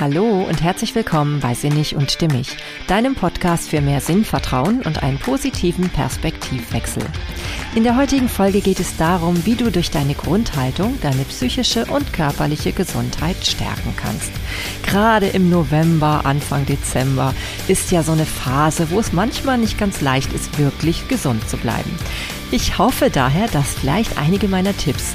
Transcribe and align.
Hallo 0.00 0.46
und 0.48 0.62
herzlich 0.62 0.94
willkommen 0.94 1.40
bei 1.40 1.52
Sinnig 1.52 1.94
und 1.94 2.10
Stimmig, 2.10 2.56
deinem 2.86 3.14
Podcast 3.14 3.68
für 3.68 3.82
mehr 3.82 4.00
Sinnvertrauen 4.00 4.80
und 4.80 5.02
einen 5.02 5.18
positiven 5.18 5.90
Perspektivwechsel. 5.90 7.02
In 7.74 7.84
der 7.84 7.98
heutigen 7.98 8.30
Folge 8.30 8.62
geht 8.62 8.80
es 8.80 8.96
darum, 8.96 9.44
wie 9.44 9.56
du 9.56 9.70
durch 9.70 9.90
deine 9.90 10.14
Grundhaltung 10.14 10.98
deine 11.02 11.24
psychische 11.24 11.84
und 11.84 12.14
körperliche 12.14 12.72
Gesundheit 12.72 13.46
stärken 13.46 13.92
kannst. 13.94 14.32
Gerade 14.86 15.26
im 15.26 15.50
November, 15.50 16.22
Anfang 16.24 16.64
Dezember 16.64 17.34
ist 17.68 17.90
ja 17.90 18.02
so 18.02 18.12
eine 18.12 18.24
Phase, 18.24 18.90
wo 18.90 19.00
es 19.00 19.12
manchmal 19.12 19.58
nicht 19.58 19.76
ganz 19.76 20.00
leicht 20.00 20.32
ist, 20.32 20.58
wirklich 20.58 21.08
gesund 21.08 21.46
zu 21.46 21.58
bleiben. 21.58 21.94
Ich 22.50 22.78
hoffe 22.78 23.10
daher, 23.10 23.48
dass 23.48 23.74
vielleicht 23.74 24.16
einige 24.16 24.48
meiner 24.48 24.74
Tipps 24.74 25.12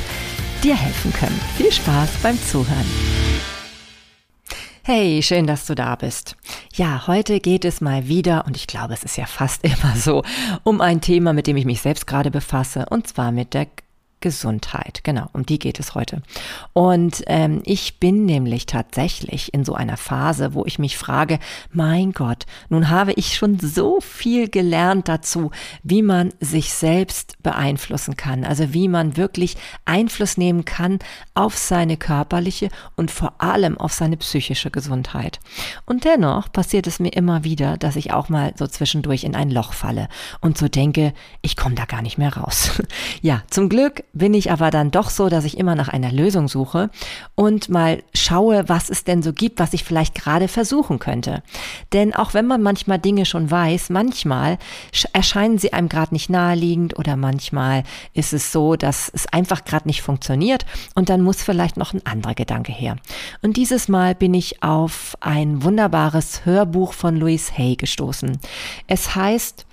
dir 0.63 0.75
helfen 0.75 1.11
können. 1.11 1.41
Viel 1.57 1.71
Spaß 1.71 2.09
beim 2.21 2.38
Zuhören. 2.39 3.54
Hey, 4.88 5.23
schön, 5.23 5.47
dass 5.47 5.65
du 5.65 5.73
da 5.73 5.95
bist. 5.95 6.38
Ja, 6.75 7.07
heute 7.07 7.39
geht 7.39 7.66
es 7.66 7.81
mal 7.81 8.07
wieder, 8.07 8.45
und 8.45 8.55
ich 8.55 8.67
glaube, 8.67 8.94
es 8.94 9.02
ist 9.02 9.17
ja 9.17 9.25
fast 9.25 9.63
immer 9.63 9.95
so, 9.95 10.21
um 10.61 10.80
ein 10.80 11.02
Thema, 11.02 11.34
mit 11.34 11.48
dem 11.48 11.58
ich 11.58 11.66
mich 11.66 11.81
selbst 11.81 12.05
gerade 12.05 12.30
befasse, 12.30 12.85
und 12.91 13.08
zwar 13.08 13.31
mit 13.31 13.55
der 13.55 13.66
Gesundheit. 14.25 15.02
Genau, 15.03 15.29
um 15.34 15.45
die 15.45 15.59
geht 15.59 15.79
es 15.79 15.93
heute. 15.93 16.23
Und 16.73 17.23
ähm, 17.27 17.61
ich 17.63 17.99
bin 17.99 18.25
nämlich 18.25 18.66
tatsächlich 18.66 19.53
in 19.53 19.63
so 19.63 19.75
einer 19.75 19.97
Phase, 19.97 20.55
wo 20.55 20.66
ich 20.66 20.79
mich 20.79 20.97
frage, 20.97 21.38
mein 21.71 22.11
Gott, 22.11 22.47
nun 22.69 22.89
habe 22.89 23.13
ich 23.13 23.35
schon 23.35 23.59
so 23.59 24.02
viel 24.02 24.49
gelernt 24.49 25.09
dazu, 25.09 25.52
wie 25.83 26.02
man 26.02 26.33
sich 26.39 26.73
selbst 26.73 27.38
beeinflussen 27.43 28.17
kann. 28.17 28.45
Also 28.45 28.73
wie 28.73 28.88
man 28.88 29.16
wirklich 29.16 29.57
Einfluss 29.85 30.38
nehmen 30.38 30.66
kann 30.66 30.97
auf 31.35 31.55
seine 31.55 31.95
körperliche 31.95 32.69
und 32.95 33.11
vor 33.11 33.35
allem 33.38 33.77
auf 33.77 33.94
seine 33.94 34.17
psychische 34.17 34.71
Gesundheit. 34.71 35.39
Und 35.85 36.03
dennoch 36.03 36.52
passiert 36.52 36.88
es 36.88 36.97
mir 36.97 37.13
immer 37.13 37.44
wieder, 37.44 37.77
dass 37.77 37.95
ich 37.95 38.11
auch 38.11 38.30
mal 38.30 38.55
so 38.57 38.66
zwischendurch 38.66 39.23
in 39.23 39.35
ein 39.35 39.52
Loch 39.52 39.73
falle 39.73 40.09
und 40.41 40.57
so 40.57 40.67
denke, 40.67 41.13
ich 41.44 41.55
komme 41.55 41.75
da 41.75 41.85
gar 41.85 42.02
nicht 42.02 42.17
mehr 42.17 42.35
raus. 42.35 42.81
ja, 43.22 43.44
zum 43.52 43.69
Glück 43.69 44.03
bin 44.16 44.33
ich 44.33 44.49
aber 44.52 44.71
dann 44.71 44.91
doch 44.91 45.09
so, 45.09 45.30
dass 45.30 45.45
ich 45.45 45.58
immer 45.58 45.75
nach 45.75 45.89
einer 45.89 46.11
Lösung 46.11 46.47
suche 46.47 46.89
und 47.35 47.69
mal 47.69 48.02
schaue, 48.13 48.67
was 48.67 48.89
es 48.89 49.03
denn 49.03 49.22
so 49.22 49.33
gibt, 49.33 49.59
was 49.59 49.73
ich 49.73 49.83
vielleicht 49.83 50.16
gerade 50.16 50.47
versuchen 50.47 50.99
könnte. 50.99 51.44
Denn 51.94 52.16
auch 52.16 52.33
wenn 52.33 52.47
man 52.47 52.63
manchmal 52.63 52.97
Dinge 52.97 53.25
schon 53.25 53.52
weiß, 53.52 53.89
manchmal 53.89 54.57
erscheinen 55.13 55.57
sie 55.57 55.73
einem 55.73 55.89
gerade 55.89 56.13
nicht 56.13 56.30
naheliegend 56.30 56.97
oder 56.97 57.17
manchmal 57.17 57.83
ist 58.13 58.33
es 58.33 58.52
so, 58.52 58.75
dass 58.75 59.09
es 59.13 59.27
einfach 59.27 59.66
gerade 59.66 59.88
nicht 59.88 60.02
funktioniert 60.02 60.66
und 60.95 61.09
dann 61.09 61.22
muss 61.22 61.44
vielleicht 61.44 61.75
noch 61.75 61.94
ein 61.94 62.05
anderer 62.05 62.35
Gedanke 62.35 62.72
her. 62.72 62.95
Und 63.41 63.57
dieses 63.57 63.89
Mal 63.89 64.16
bin 64.16 64.33
ich 64.33 64.63
auf 64.63 65.17
ein 65.19 65.61
wunderbares 65.61 66.45
Hörbuch 66.45 66.94
von 66.94 67.17
Louise 67.17 67.52
Hay 67.57 67.75
gestoßen. 67.75 68.39
Es 68.88 69.16
heißt 69.16 69.66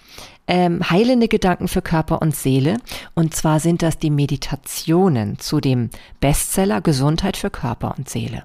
ähm, 0.53 0.91
heilende 0.91 1.29
Gedanken 1.29 1.67
für 1.67 1.81
Körper 1.81 2.21
und 2.21 2.37
Seele. 2.37 2.77
Und 3.15 3.35
zwar 3.35 3.59
sind 3.59 3.81
das 3.81 3.99
die 3.99 4.11
Meditationen 4.11 5.39
zu 5.39 5.61
dem 5.61 5.89
Bestseller 6.21 6.83
Gesundheit 6.83 7.39
für 7.39 7.49
Körper 7.49 7.95
und 7.97 8.11
Seele. 8.11 8.45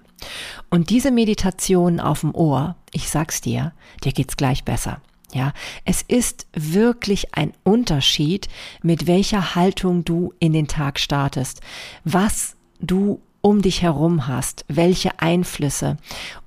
Und 0.70 0.90
diese 0.90 1.12
Meditationen 1.12 2.00
auf 2.00 2.22
dem 2.22 2.34
Ohr, 2.34 2.78
ich 2.94 3.10
sag's 3.10 3.42
dir, 3.42 3.74
dir 4.06 4.14
geht's 4.14 4.38
gleich 4.38 4.64
besser. 4.64 5.02
Ja, 5.34 5.52
es 5.84 6.02
ist 6.02 6.48
wirklich 6.54 7.36
ein 7.36 7.52
Unterschied, 7.66 8.48
mit 8.82 9.06
welcher 9.06 9.56
Haltung 9.56 10.06
du 10.06 10.34
in 10.40 10.54
den 10.54 10.70
Tag 10.70 11.02
startest, 11.02 11.60
was 12.06 12.56
du 12.80 13.20
um 13.42 13.62
dich 13.62 13.82
herum 13.82 14.28
hast, 14.28 14.64
welche 14.70 15.20
Einflüsse 15.20 15.98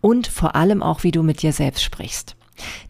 und 0.00 0.27
vor 0.27 0.56
allem 0.56 0.83
auch, 0.83 1.03
wie 1.03 1.11
du 1.11 1.22
mit 1.22 1.42
dir 1.42 1.53
selbst 1.53 1.83
sprichst. 1.83 2.34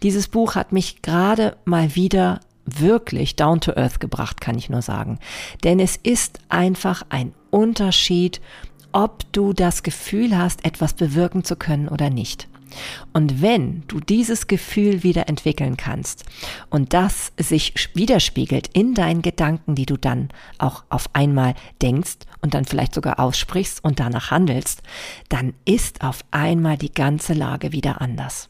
Dieses 0.05 0.29
Buch 0.29 0.55
hat 0.55 0.71
mich 0.71 1.03
gerade 1.03 1.57
mal 1.65 1.97
wieder 1.97 2.41
wirklich 2.79 3.37
down 3.37 3.61
to 3.61 3.73
earth 3.73 4.01
gebracht, 4.01 4.41
kann 4.41 4.59
ich 4.59 4.71
nur 4.71 4.83
sagen. 4.83 5.19
Denn 5.65 5.81
es 5.81 5.97
ist 5.97 6.39
einfach 6.49 7.05
ein 7.09 7.33
Unterschied, 7.51 8.41
ob 8.93 9.31
du 9.33 9.53
das 9.53 9.83
Gefühl 9.83 10.37
hast, 10.37 10.65
etwas 10.65 10.95
bewirken 10.95 11.45
zu 11.45 11.57
können 11.57 11.89
oder 11.89 12.11
nicht. 12.11 12.49
Und 13.13 13.43
wenn 13.43 13.83
du 13.89 14.01
dieses 14.01 14.47
Gefühl 14.47 15.03
wieder 15.03 15.29
entwickeln 15.29 15.77
kannst 15.77 16.25
und 16.71 16.93
das 16.93 17.33
sich 17.37 17.75
widerspiegelt 17.95 18.69
in 18.73 18.95
deinen 18.95 19.23
Gedanken, 19.23 19.75
die 19.75 19.87
du 19.87 19.97
dann 19.97 20.29
auch 20.59 20.85
auf 20.89 21.11
einmal 21.13 21.55
denkst 21.83 22.19
und 22.41 22.55
dann 22.55 22.65
vielleicht 22.65 22.95
sogar 22.95 23.19
aussprichst 23.19 23.83
und 23.83 24.01
danach 24.01 24.31
handelst, 24.31 24.83
dann 25.29 25.55
ist 25.65 26.03
auf 26.03 26.25
einmal 26.31 26.77
die 26.77 26.93
ganze 26.93 27.33
Lage 27.33 27.73
wieder 27.73 28.01
anders. 28.01 28.49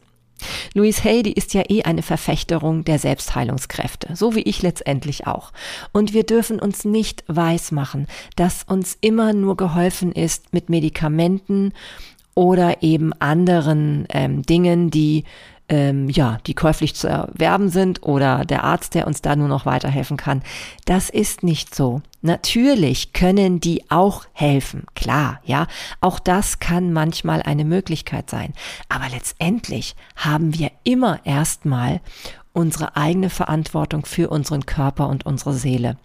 Louise 0.73 1.03
die 1.03 1.33
ist 1.33 1.53
ja 1.53 1.63
eh 1.69 1.83
eine 1.83 2.01
Verfechterung 2.01 2.83
der 2.83 2.99
Selbstheilungskräfte, 2.99 4.15
so 4.15 4.35
wie 4.35 4.41
ich 4.41 4.61
letztendlich 4.61 5.27
auch. 5.27 5.51
Und 5.91 6.13
wir 6.13 6.23
dürfen 6.23 6.59
uns 6.59 6.85
nicht 6.85 7.23
weismachen, 7.27 8.07
dass 8.35 8.63
uns 8.63 8.97
immer 9.01 9.33
nur 9.33 9.57
geholfen 9.57 10.11
ist 10.11 10.53
mit 10.53 10.69
Medikamenten 10.69 11.73
oder 12.33 12.81
eben 12.81 13.13
anderen 13.19 14.05
ähm, 14.09 14.43
Dingen, 14.43 14.89
die 14.89 15.25
ähm, 15.71 16.09
ja, 16.09 16.37
die 16.45 16.53
käuflich 16.53 16.95
zu 16.95 17.07
erwerben 17.07 17.69
sind 17.69 18.03
oder 18.03 18.43
der 18.43 18.65
Arzt, 18.65 18.93
der 18.93 19.07
uns 19.07 19.21
da 19.21 19.37
nur 19.37 19.47
noch 19.47 19.65
weiterhelfen 19.65 20.17
kann. 20.17 20.43
Das 20.83 21.09
ist 21.09 21.43
nicht 21.43 21.73
so. 21.73 22.01
Natürlich 22.21 23.13
können 23.13 23.61
die 23.61 23.89
auch 23.89 24.25
helfen, 24.33 24.83
klar, 24.95 25.39
ja. 25.45 25.67
Auch 26.01 26.19
das 26.19 26.59
kann 26.59 26.91
manchmal 26.91 27.41
eine 27.41 27.63
Möglichkeit 27.63 28.29
sein. 28.29 28.53
Aber 28.89 29.07
letztendlich 29.09 29.95
haben 30.17 30.53
wir 30.53 30.71
immer 30.83 31.25
erstmal 31.25 32.01
unsere 32.51 32.97
eigene 32.97 33.29
Verantwortung 33.29 34.05
für 34.05 34.29
unseren 34.29 34.65
Körper 34.65 35.07
und 35.07 35.25
unsere 35.25 35.53
Seele. 35.53 35.97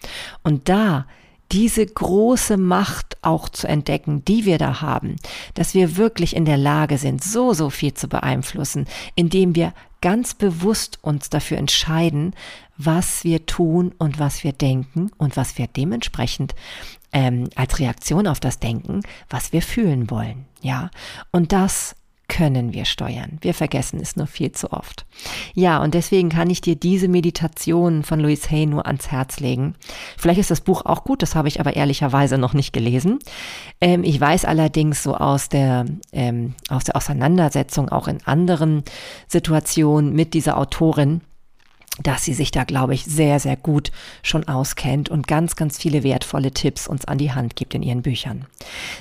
Und 0.45 0.69
da 0.69 1.07
diese 1.53 1.87
große 1.87 2.57
Macht 2.57 3.17
auch 3.23 3.49
zu 3.49 3.67
entdecken, 3.69 4.25
die 4.25 4.45
wir 4.45 4.59
da 4.59 4.81
haben, 4.81 5.17
dass 5.55 5.75
wir 5.75 5.97
wirklich 5.97 6.35
in 6.35 6.45
der 6.45 6.57
Lage 6.57 6.99
sind, 6.99 7.23
so, 7.23 7.53
so 7.53 7.71
viel 7.71 7.95
zu 7.95 8.09
beeinflussen, 8.09 8.87
indem 9.15 9.55
wir 9.55 9.73
ganz 10.01 10.35
bewusst 10.35 10.99
uns 11.03 11.31
dafür 11.31 11.59
entscheiden, 11.59 12.35
was 12.77 13.25
wir 13.25 13.47
tun 13.47 13.95
und 13.99 14.19
was 14.19 14.45
wir 14.45 14.53
denken 14.53 15.11
und 15.17 15.37
was 15.37 15.57
wir 15.59 15.67
dementsprechend 15.67 16.55
ähm, 17.13 17.49
als 17.55 17.79
Reaktion 17.79 18.27
auf 18.27 18.41
das 18.41 18.59
Denken, 18.59 19.01
was 19.31 19.53
wir 19.53 19.63
fühlen 19.63 20.11
wollen. 20.11 20.47
Ja, 20.61 20.91
und 21.33 21.53
das 21.53 21.97
können 22.29 22.73
wir 22.73 22.85
steuern. 22.85 23.39
Wir 23.41 23.55
vergessen 23.55 24.01
es 24.01 24.17
nur 24.17 24.27
viel 24.27 24.53
zu 24.53 24.73
oft. 24.73 25.07
Ja, 25.55 25.83
und 25.83 25.95
deswegen 25.95 26.29
kann 26.29 26.51
ich 26.51 26.61
dir 26.61 26.77
diese 26.77 27.09
Meditation 27.09 28.03
von 28.03 28.21
Louise 28.21 28.51
Hay 28.51 28.67
nur 28.67 28.87
ans 28.87 29.11
Herz 29.11 29.41
legen. 29.41 29.75
Vielleicht 30.19 30.41
ist 30.41 30.51
das 30.51 30.61
Buch 30.61 30.85
auch 30.85 31.05
gut, 31.05 31.23
das 31.23 31.35
habe 31.35 31.49
ich 31.49 31.61
aber 31.61 31.77
ehrlicherweise 31.77 32.39
noch 32.39 32.53
nicht 32.53 32.73
gelesen. 32.73 33.19
Ähm, 33.81 34.05
ich 34.05 34.21
weiß 34.21 34.45
allerdings 34.45 35.03
so 35.03 35.15
aus 35.17 35.49
der, 35.49 35.87
ähm, 36.13 36.55
aus 36.69 36.85
der 36.85 36.97
Auseinandersetzung 36.97 37.89
auch 37.89 38.09
in 38.09 38.19
anderen 38.27 38.83
Situationen 39.29 40.13
mit 40.13 40.35
dieser 40.35 40.59
Autorin, 40.59 41.21
dass 42.03 42.25
sie 42.25 42.35
sich 42.35 42.51
da, 42.51 42.65
glaube 42.65 42.95
ich, 42.95 43.05
sehr, 43.05 43.41
sehr 43.41 43.57
gut 43.57 43.91
schon 44.23 44.47
auskennt 44.49 45.09
und 45.09 45.27
ganz, 45.27 45.57
ganz 45.57 45.79
viele 45.79 46.03
wertvolle 46.03 46.53
Tipps 46.53 46.87
uns 46.87 47.07
an 47.07 47.19
die 47.19 47.33
Hand 47.33 47.57
gibt 47.57 47.75
in 47.75 47.83
ihren 47.83 48.03
Büchern. 48.03 48.47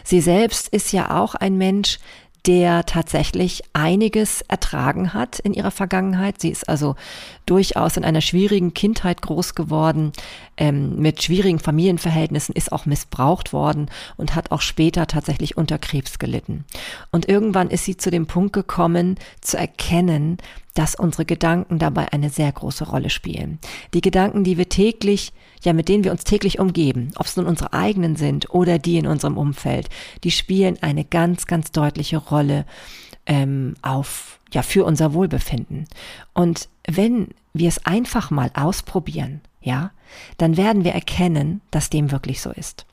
Sie 0.04 0.22
selbst 0.22 0.70
ist 0.70 0.94
ja 0.94 1.22
auch 1.22 1.36
ein 1.36 1.58
Mensch, 1.58 2.00
der 2.46 2.86
tatsächlich 2.86 3.64
einiges 3.74 4.42
ertragen 4.42 5.14
hat 5.14 5.40
in 5.40 5.54
ihrer 5.54 5.72
Vergangenheit. 5.72 6.40
Sie 6.40 6.50
ist 6.50 6.70
also 6.70 6.96
durchaus 7.46 7.98
in 7.98 8.06
einer 8.06 8.22
schwierigen 8.22 8.74
Kindheit 8.74 9.22
groß 9.22 9.56
geworden, 9.56 10.12
ähm, 10.58 10.98
mit 10.98 11.24
schwierigen 11.24 11.60
Familienverhältnissen, 11.60 12.56
ist 12.56 12.72
auch 12.72 12.86
missbraucht 12.86 13.54
worden 13.54 13.90
und 14.18 14.36
hat 14.36 14.52
auch 14.52 14.62
später 14.62 15.08
tatsächlich 15.08 15.58
unter 15.58 15.80
Krebs 15.80 16.20
gelitten. 16.20 16.66
Und 17.12 17.28
irgendwann 17.28 17.70
ist 17.70 17.86
sie 17.86 17.98
zu 17.98 18.12
dem 18.12 18.28
Punkt 18.28 18.54
gekommen, 18.54 19.16
zu 19.42 19.58
erkennen, 19.58 20.38
dass 20.76 20.94
unsere 20.94 21.26
Gedanken 21.26 21.80
dabei 21.80 22.12
eine 22.14 22.30
sehr 22.30 22.52
große 22.52 22.88
Rolle 22.88 23.10
spielen. 23.10 23.60
Die 23.94 24.02
Gedanken, 24.02 24.44
die 24.44 24.58
wir 24.58 24.70
täglich, 24.70 25.34
ja, 25.64 25.74
mit 25.74 25.90
denen 25.90 26.04
wir 26.04 26.12
uns 26.12 26.24
täglich 26.24 26.60
umgeben, 26.60 27.12
ob 27.16 27.26
es 27.26 27.36
nun 27.36 27.48
unsere 27.48 27.74
eigenen 27.74 28.16
sind 28.16 28.54
oder 28.54 28.78
die 28.78 28.98
in 28.98 29.08
unserem 29.08 29.38
Umfeld, 29.38 29.90
die 30.24 30.32
spielen 30.32 30.78
eine 30.82 31.04
ganz, 31.04 31.48
ganz 31.48 31.72
deutliche 31.72 32.18
Rolle 32.18 32.66
ähm, 33.26 33.76
auf, 33.82 34.40
ja, 34.54 34.62
für 34.62 34.86
unser 34.86 35.14
Wohlbefinden. 35.14 35.88
Und 36.34 36.70
wenn 36.88 37.30
wir 37.54 37.70
es 37.70 37.86
einfach 37.86 38.30
mal 38.30 38.52
ausprobieren, 38.54 39.42
ja, 39.62 39.92
dann 40.38 40.58
werden 40.58 40.84
wir 40.84 40.92
erkennen, 40.92 41.62
dass 41.72 41.90
dem 41.90 42.12
wirklich 42.12 42.42
so 42.42 42.52
ist. 42.52 42.86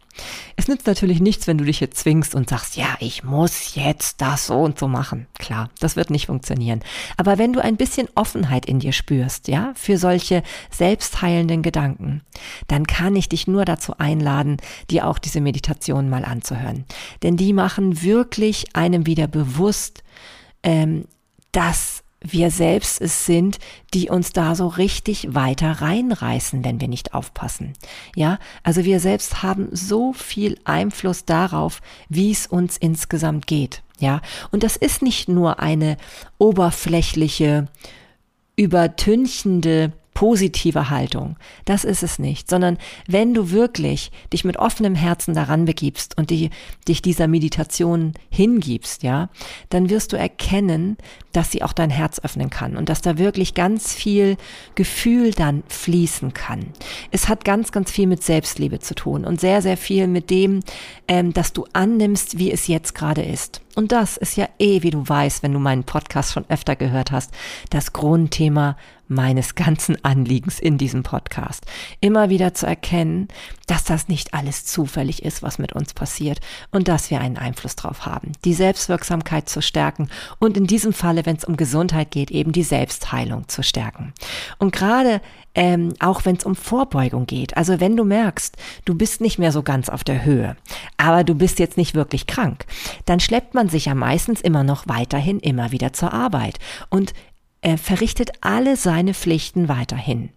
Es 0.56 0.68
nützt 0.68 0.86
natürlich 0.86 1.20
nichts, 1.20 1.46
wenn 1.46 1.58
du 1.58 1.64
dich 1.64 1.80
jetzt 1.80 1.98
zwingst 1.98 2.34
und 2.34 2.50
sagst, 2.50 2.76
ja, 2.76 2.96
ich 3.00 3.24
muss 3.24 3.74
jetzt 3.74 4.20
das 4.20 4.46
so 4.46 4.60
und 4.60 4.78
so 4.78 4.88
machen. 4.88 5.26
Klar, 5.38 5.70
das 5.80 5.96
wird 5.96 6.10
nicht 6.10 6.26
funktionieren. 6.26 6.80
Aber 7.16 7.38
wenn 7.38 7.52
du 7.52 7.60
ein 7.60 7.76
bisschen 7.76 8.08
Offenheit 8.14 8.66
in 8.66 8.78
dir 8.78 8.92
spürst, 8.92 9.48
ja, 9.48 9.72
für 9.74 9.98
solche 9.98 10.42
selbstheilenden 10.70 11.62
Gedanken, 11.62 12.22
dann 12.68 12.86
kann 12.86 13.16
ich 13.16 13.28
dich 13.28 13.46
nur 13.46 13.64
dazu 13.64 13.94
einladen, 13.98 14.58
dir 14.90 15.06
auch 15.06 15.18
diese 15.18 15.40
Meditation 15.40 16.10
mal 16.10 16.24
anzuhören. 16.24 16.84
Denn 17.22 17.36
die 17.36 17.52
machen 17.52 18.02
wirklich 18.02 18.76
einem 18.76 19.06
wieder 19.06 19.26
bewusst, 19.26 20.02
ähm, 20.62 21.06
dass 21.52 22.01
wir 22.22 22.50
selbst 22.50 23.00
es 23.00 23.26
sind, 23.26 23.58
die 23.94 24.08
uns 24.08 24.32
da 24.32 24.54
so 24.54 24.68
richtig 24.68 25.34
weiter 25.34 25.70
reinreißen, 25.80 26.64
wenn 26.64 26.80
wir 26.80 26.88
nicht 26.88 27.14
aufpassen. 27.14 27.74
Ja, 28.14 28.38
also 28.62 28.84
wir 28.84 29.00
selbst 29.00 29.42
haben 29.42 29.68
so 29.72 30.12
viel 30.12 30.58
Einfluss 30.64 31.24
darauf, 31.24 31.80
wie 32.08 32.30
es 32.30 32.46
uns 32.46 32.76
insgesamt 32.76 33.46
geht. 33.46 33.82
Ja, 33.98 34.20
und 34.50 34.62
das 34.62 34.76
ist 34.76 35.02
nicht 35.02 35.28
nur 35.28 35.60
eine 35.60 35.96
oberflächliche, 36.38 37.68
übertünchende 38.56 39.92
positive 40.14 40.90
Haltung. 40.90 41.36
Das 41.64 41.84
ist 41.84 42.02
es 42.02 42.18
nicht, 42.18 42.48
sondern 42.50 42.78
wenn 43.06 43.34
du 43.34 43.50
wirklich 43.50 44.12
dich 44.32 44.44
mit 44.44 44.56
offenem 44.56 44.94
Herzen 44.94 45.34
daran 45.34 45.64
begibst 45.64 46.16
und 46.18 46.30
die, 46.30 46.50
dich 46.86 47.02
dieser 47.02 47.28
Meditation 47.28 48.12
hingibst, 48.30 49.02
ja, 49.02 49.30
dann 49.70 49.90
wirst 49.90 50.12
du 50.12 50.16
erkennen, 50.16 50.96
dass 51.32 51.50
sie 51.50 51.62
auch 51.62 51.72
dein 51.72 51.90
Herz 51.90 52.20
öffnen 52.22 52.50
kann 52.50 52.76
und 52.76 52.88
dass 52.88 53.00
da 53.00 53.18
wirklich 53.18 53.54
ganz 53.54 53.94
viel 53.94 54.36
Gefühl 54.74 55.32
dann 55.32 55.62
fließen 55.68 56.34
kann. 56.34 56.66
Es 57.10 57.28
hat 57.28 57.44
ganz, 57.44 57.72
ganz 57.72 57.90
viel 57.90 58.06
mit 58.06 58.22
Selbstliebe 58.22 58.78
zu 58.80 58.94
tun 58.94 59.24
und 59.24 59.40
sehr, 59.40 59.62
sehr 59.62 59.76
viel 59.76 60.06
mit 60.06 60.30
dem, 60.30 60.60
ähm, 61.08 61.32
dass 61.32 61.52
du 61.52 61.64
annimmst, 61.72 62.38
wie 62.38 62.52
es 62.52 62.66
jetzt 62.66 62.94
gerade 62.94 63.22
ist. 63.22 63.62
Und 63.74 63.92
das 63.92 64.18
ist 64.18 64.36
ja 64.36 64.48
eh, 64.58 64.82
wie 64.82 64.90
du 64.90 65.08
weißt, 65.08 65.42
wenn 65.42 65.54
du 65.54 65.58
meinen 65.58 65.84
Podcast 65.84 66.32
schon 66.32 66.44
öfter 66.48 66.76
gehört 66.76 67.10
hast, 67.10 67.30
das 67.70 67.94
Grundthema 67.94 68.76
meines 69.08 69.54
ganzen 69.54 70.02
Anliegens 70.04 70.58
in 70.58 70.78
diesem 70.78 71.02
Podcast. 71.02 71.66
Immer 72.00 72.30
wieder 72.30 72.54
zu 72.54 72.66
erkennen, 72.66 73.28
dass 73.66 73.84
das 73.84 74.08
nicht 74.08 74.34
alles 74.34 74.64
zufällig 74.64 75.22
ist, 75.22 75.42
was 75.42 75.58
mit 75.58 75.72
uns 75.72 75.94
passiert 75.94 76.40
und 76.70 76.88
dass 76.88 77.10
wir 77.10 77.20
einen 77.20 77.36
Einfluss 77.36 77.76
drauf 77.76 78.06
haben. 78.06 78.32
Die 78.44 78.54
Selbstwirksamkeit 78.54 79.48
zu 79.48 79.62
stärken 79.62 80.08
und 80.38 80.56
in 80.56 80.66
diesem 80.66 80.92
Falle, 80.92 81.26
wenn 81.26 81.36
es 81.36 81.44
um 81.44 81.56
Gesundheit 81.56 82.10
geht, 82.10 82.30
eben 82.30 82.52
die 82.52 82.62
Selbstheilung 82.62 83.48
zu 83.48 83.62
stärken. 83.62 84.12
Und 84.58 84.72
gerade 84.72 85.20
ähm, 85.54 85.92
auch 85.98 86.24
wenn 86.24 86.36
es 86.36 86.44
um 86.44 86.56
Vorbeugung 86.56 87.26
geht. 87.26 87.56
Also 87.56 87.80
wenn 87.80 87.96
du 87.96 88.04
merkst, 88.04 88.56
du 88.84 88.94
bist 88.94 89.20
nicht 89.20 89.38
mehr 89.38 89.52
so 89.52 89.62
ganz 89.62 89.88
auf 89.88 90.04
der 90.04 90.24
Höhe, 90.24 90.56
aber 90.96 91.24
du 91.24 91.34
bist 91.34 91.58
jetzt 91.58 91.76
nicht 91.76 91.94
wirklich 91.94 92.26
krank, 92.26 92.64
dann 93.04 93.20
schleppt 93.20 93.54
man 93.54 93.68
sich 93.68 93.86
ja 93.86 93.94
meistens 93.94 94.40
immer 94.40 94.64
noch 94.64 94.88
weiterhin 94.88 95.40
immer 95.40 95.72
wieder 95.72 95.92
zur 95.92 96.12
Arbeit 96.12 96.58
und 96.88 97.12
er 97.62 97.78
verrichtet 97.78 98.30
alle 98.42 98.76
seine 98.76 99.14
Pflichten 99.14 99.68
weiterhin. 99.68 100.30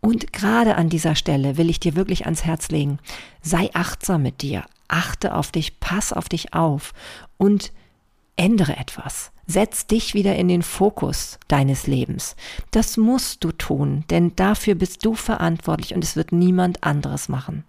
Und 0.00 0.32
gerade 0.32 0.76
an 0.76 0.88
dieser 0.88 1.14
Stelle 1.14 1.56
will 1.56 1.70
ich 1.70 1.80
dir 1.80 1.96
wirklich 1.96 2.24
ans 2.24 2.44
Herz 2.44 2.68
legen, 2.68 2.98
sei 3.40 3.70
achtsam 3.72 4.22
mit 4.22 4.42
dir, 4.42 4.64
achte 4.88 5.34
auf 5.34 5.50
dich, 5.50 5.80
pass 5.80 6.12
auf 6.12 6.28
dich 6.28 6.54
auf 6.54 6.92
und 7.38 7.72
ändere 8.36 8.76
etwas. 8.76 9.32
Setz 9.52 9.86
dich 9.86 10.14
wieder 10.14 10.34
in 10.36 10.48
den 10.48 10.62
Fokus 10.62 11.38
deines 11.46 11.86
Lebens. 11.86 12.36
Das 12.70 12.96
musst 12.96 13.44
du 13.44 13.52
tun, 13.52 14.04
denn 14.08 14.34
dafür 14.34 14.74
bist 14.74 15.04
du 15.04 15.12
verantwortlich 15.12 15.94
und 15.94 16.02
es 16.02 16.16
wird 16.16 16.32
niemand 16.32 16.82
anderes 16.82 17.28
machen. 17.28 17.64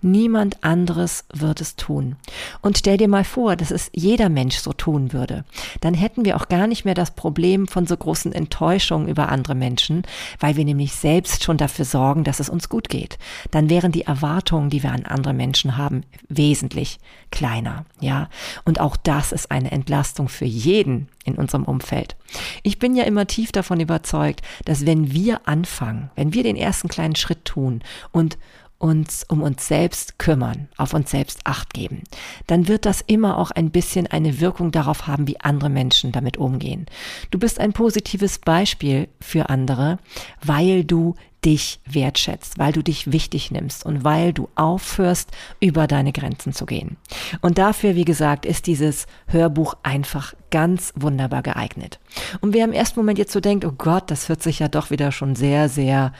Niemand 0.00 0.64
anderes 0.64 1.26
wird 1.34 1.60
es 1.60 1.76
tun. 1.76 2.16
Und 2.62 2.78
stell 2.78 2.96
dir 2.96 3.08
mal 3.08 3.24
vor, 3.24 3.54
dass 3.54 3.70
es 3.70 3.90
jeder 3.92 4.30
Mensch 4.30 4.56
so 4.56 4.72
tun 4.72 5.12
würde. 5.12 5.44
Dann 5.82 5.92
hätten 5.92 6.24
wir 6.24 6.36
auch 6.36 6.48
gar 6.48 6.66
nicht 6.66 6.86
mehr 6.86 6.94
das 6.94 7.10
Problem 7.10 7.68
von 7.68 7.86
so 7.86 7.98
großen 7.98 8.32
Enttäuschungen 8.32 9.06
über 9.06 9.28
andere 9.28 9.54
Menschen, 9.54 10.04
weil 10.40 10.56
wir 10.56 10.64
nämlich 10.64 10.94
selbst 10.94 11.44
schon 11.44 11.58
dafür 11.58 11.84
sorgen, 11.84 12.24
dass 12.24 12.40
es 12.40 12.48
uns 12.48 12.70
gut 12.70 12.88
geht. 12.88 13.18
Dann 13.50 13.68
wären 13.68 13.92
die 13.92 14.06
Erwartungen, 14.06 14.70
die 14.70 14.82
wir 14.82 14.92
an 14.92 15.04
andere 15.04 15.34
Menschen 15.34 15.76
haben, 15.76 16.04
wesentlich 16.30 16.98
kleiner. 17.30 17.84
Ja. 18.00 18.30
Und 18.64 18.80
auch 18.80 18.96
das 18.96 19.32
ist 19.32 19.50
eine 19.50 19.70
Entlastung 19.70 20.30
für 20.30 20.46
jeden, 20.46 21.08
in 21.26 21.34
unserem 21.34 21.64
Umfeld. 21.64 22.16
Ich 22.62 22.78
bin 22.78 22.96
ja 22.96 23.04
immer 23.04 23.26
tief 23.26 23.52
davon 23.52 23.80
überzeugt, 23.80 24.42
dass 24.64 24.86
wenn 24.86 25.12
wir 25.12 25.46
anfangen, 25.46 26.10
wenn 26.14 26.32
wir 26.32 26.42
den 26.42 26.56
ersten 26.56 26.88
kleinen 26.88 27.16
Schritt 27.16 27.44
tun 27.44 27.82
und 28.12 28.38
uns 28.78 29.24
um 29.28 29.42
uns 29.42 29.66
selbst 29.66 30.18
kümmern, 30.18 30.68
auf 30.76 30.92
uns 30.92 31.10
selbst 31.10 31.40
acht 31.44 31.72
geben, 31.72 32.02
dann 32.46 32.68
wird 32.68 32.84
das 32.84 33.00
immer 33.00 33.38
auch 33.38 33.50
ein 33.50 33.70
bisschen 33.70 34.06
eine 34.06 34.40
Wirkung 34.40 34.70
darauf 34.70 35.06
haben, 35.06 35.26
wie 35.26 35.40
andere 35.40 35.70
Menschen 35.70 36.12
damit 36.12 36.36
umgehen. 36.36 36.86
Du 37.30 37.38
bist 37.38 37.58
ein 37.58 37.72
positives 37.72 38.38
Beispiel 38.38 39.08
für 39.20 39.48
andere, 39.48 39.98
weil 40.44 40.84
du 40.84 41.14
dich 41.46 41.80
wertschätzt, 41.86 42.58
weil 42.58 42.72
du 42.72 42.82
dich 42.82 43.12
wichtig 43.12 43.52
nimmst 43.52 43.86
und 43.86 44.02
weil 44.02 44.32
du 44.32 44.48
aufhörst, 44.56 45.30
über 45.60 45.86
deine 45.86 46.12
Grenzen 46.12 46.52
zu 46.52 46.66
gehen. 46.66 46.96
Und 47.40 47.56
dafür, 47.56 47.94
wie 47.94 48.04
gesagt, 48.04 48.44
ist 48.44 48.66
dieses 48.66 49.06
Hörbuch 49.28 49.74
einfach 49.84 50.34
ganz 50.50 50.92
wunderbar 50.96 51.42
geeignet. 51.42 52.00
Und 52.40 52.52
wer 52.52 52.64
im 52.64 52.72
ersten 52.72 52.98
Moment 52.98 53.18
jetzt 53.18 53.32
so 53.32 53.40
denkt, 53.40 53.64
oh 53.64 53.72
Gott, 53.72 54.10
das 54.10 54.28
hört 54.28 54.42
sich 54.42 54.58
ja 54.58 54.66
doch 54.66 54.90
wieder 54.90 55.12
schon 55.12 55.36
sehr, 55.36 55.68
sehr 55.68 56.12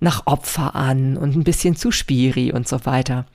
nach 0.00 0.26
Opfer 0.26 0.74
an 0.74 1.18
und 1.18 1.36
ein 1.36 1.44
bisschen 1.44 1.76
zu 1.76 1.90
spiri 1.90 2.52
und 2.52 2.66
so 2.66 2.86
weiter. 2.86 3.26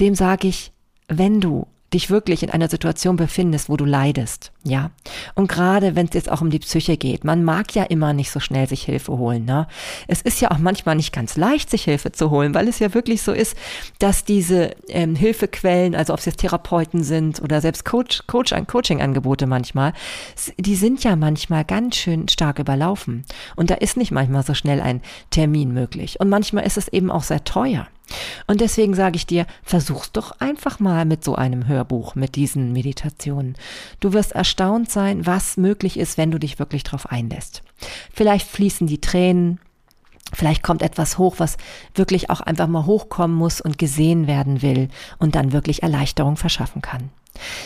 Dem 0.00 0.16
sage 0.16 0.48
ich, 0.48 0.72
wenn 1.06 1.40
du 1.40 1.68
dich 1.94 2.10
wirklich 2.10 2.42
in 2.42 2.50
einer 2.50 2.68
Situation 2.68 3.16
befindest, 3.16 3.68
wo 3.68 3.76
du 3.76 3.84
leidest, 3.84 4.52
ja. 4.64 4.90
Und 5.34 5.48
gerade 5.48 5.96
wenn 5.96 6.06
es 6.06 6.14
jetzt 6.14 6.30
auch 6.30 6.40
um 6.40 6.50
die 6.50 6.58
Psyche 6.58 6.96
geht, 6.96 7.24
man 7.24 7.44
mag 7.44 7.74
ja 7.74 7.84
immer 7.84 8.12
nicht 8.12 8.30
so 8.30 8.40
schnell 8.40 8.68
sich 8.68 8.82
Hilfe 8.82 9.16
holen, 9.16 9.44
ne? 9.44 9.66
Es 10.08 10.20
ist 10.20 10.40
ja 10.40 10.50
auch 10.50 10.58
manchmal 10.58 10.96
nicht 10.96 11.12
ganz 11.12 11.36
leicht, 11.36 11.70
sich 11.70 11.84
Hilfe 11.84 12.12
zu 12.12 12.30
holen, 12.30 12.54
weil 12.54 12.68
es 12.68 12.80
ja 12.80 12.92
wirklich 12.92 13.22
so 13.22 13.32
ist, 13.32 13.56
dass 13.98 14.24
diese 14.24 14.72
ähm, 14.88 15.14
Hilfequellen, 15.14 15.94
also 15.94 16.12
ob 16.12 16.18
es 16.18 16.26
jetzt 16.26 16.40
Therapeuten 16.40 17.04
sind 17.04 17.40
oder 17.40 17.60
selbst 17.60 17.84
Coach, 17.84 18.26
Coach, 18.26 18.52
Coaching-Angebote 18.66 19.46
manchmal, 19.46 19.92
die 20.58 20.76
sind 20.76 21.04
ja 21.04 21.16
manchmal 21.16 21.64
ganz 21.64 21.96
schön 21.96 22.28
stark 22.28 22.58
überlaufen. 22.58 23.24
Und 23.56 23.70
da 23.70 23.74
ist 23.74 23.96
nicht 23.96 24.10
manchmal 24.10 24.42
so 24.42 24.54
schnell 24.54 24.80
ein 24.80 25.00
Termin 25.30 25.72
möglich. 25.72 26.18
Und 26.20 26.28
manchmal 26.28 26.66
ist 26.66 26.76
es 26.76 26.88
eben 26.88 27.10
auch 27.10 27.22
sehr 27.22 27.44
teuer. 27.44 27.86
Und 28.46 28.60
deswegen 28.60 28.94
sage 28.94 29.16
ich 29.16 29.26
dir, 29.26 29.46
versuch's 29.62 30.12
doch 30.12 30.40
einfach 30.40 30.80
mal 30.80 31.04
mit 31.04 31.24
so 31.24 31.34
einem 31.34 31.66
Hörbuch, 31.66 32.14
mit 32.14 32.36
diesen 32.36 32.72
Meditationen. 32.72 33.56
Du 34.00 34.12
wirst 34.12 34.32
erstaunt 34.32 34.90
sein, 34.90 35.26
was 35.26 35.56
möglich 35.56 35.98
ist, 35.98 36.18
wenn 36.18 36.30
du 36.30 36.38
dich 36.38 36.58
wirklich 36.58 36.82
drauf 36.82 37.10
einlässt. 37.10 37.62
Vielleicht 38.12 38.46
fließen 38.48 38.86
die 38.86 39.00
Tränen, 39.00 39.58
Vielleicht 40.34 40.62
kommt 40.62 40.82
etwas 40.82 41.18
hoch, 41.18 41.36
was 41.38 41.56
wirklich 41.94 42.30
auch 42.30 42.40
einfach 42.40 42.66
mal 42.66 42.86
hochkommen 42.86 43.36
muss 43.36 43.60
und 43.60 43.78
gesehen 43.78 44.26
werden 44.26 44.62
will 44.62 44.88
und 45.18 45.34
dann 45.34 45.52
wirklich 45.52 45.82
Erleichterung 45.82 46.36
verschaffen 46.36 46.82
kann. 46.82 47.10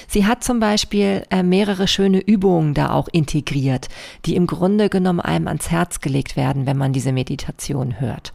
Sie 0.06 0.26
hat 0.26 0.42
zum 0.42 0.60
Beispiel 0.60 1.26
äh, 1.30 1.42
mehrere 1.42 1.88
schöne 1.88 2.20
Übungen 2.20 2.74
da 2.74 2.90
auch 2.90 3.08
integriert, 3.08 3.88
die 4.25 4.34
im 4.34 4.46
Grunde 4.46 4.88
genommen 4.88 5.20
einem 5.20 5.46
ans 5.46 5.70
Herz 5.70 6.00
gelegt 6.00 6.37
werden, 6.37 6.66
wenn 6.66 6.78
man 6.78 6.92
diese 6.92 7.12
Meditation 7.12 8.00
hört. 8.00 8.32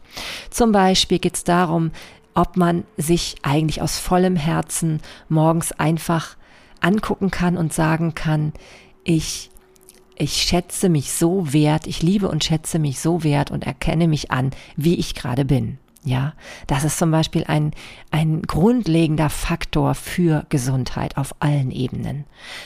Zum 0.50 0.70
Beispiel 0.70 1.18
geht 1.18 1.34
es 1.34 1.44
darum, 1.44 1.90
ob 2.34 2.56
man 2.56 2.84
sich 2.96 3.36
eigentlich 3.42 3.82
aus 3.82 3.98
vollem 3.98 4.36
Herzen 4.36 5.00
morgens 5.28 5.72
einfach 5.72 6.36
angucken 6.80 7.30
kann 7.30 7.56
und 7.56 7.72
sagen 7.72 8.14
kann, 8.14 8.52
ich 9.04 9.50
ich 10.16 10.34
schätze 10.42 10.88
mich 10.88 11.12
so 11.12 11.52
wert, 11.52 11.86
ich 11.86 12.02
liebe 12.02 12.28
und 12.28 12.44
schätze 12.44 12.78
mich 12.78 13.00
so 13.00 13.24
wert 13.24 13.50
und 13.50 13.66
erkenne 13.66 14.08
mich 14.08 14.30
an, 14.30 14.50
wie 14.76 14.94
ich 14.94 15.14
gerade 15.14 15.44
bin. 15.44 15.78
Ja, 16.06 16.34
das 16.66 16.84
ist 16.84 16.98
zum 16.98 17.10
Beispiel 17.10 17.44
ein, 17.44 17.72
ein 18.10 18.42
grundlegender 18.42 19.30
Faktor 19.30 19.94
für 19.94 20.44
Gesundheit 20.50 21.16
auf 21.16 21.34
allen 21.40 21.70
Ebenen. 21.70 22.24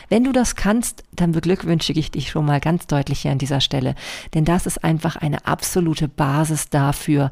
Wenn 0.09 0.25
du 0.25 0.33
das 0.33 0.57
kannst, 0.57 1.05
dann 1.12 1.31
beglückwünsche 1.31 1.93
ich 1.93 2.11
dich 2.11 2.31
schon 2.31 2.45
mal 2.45 2.59
ganz 2.59 2.88
deutlich 2.88 3.21
hier 3.21 3.31
an 3.31 3.38
dieser 3.38 3.61
Stelle, 3.61 3.95
denn 4.35 4.45
das 4.45 4.67
ist 4.67 4.83
einfach 4.83 5.14
eine 5.14 5.47
absolute 5.47 6.09
Basis 6.09 6.69
dafür, 6.69 7.31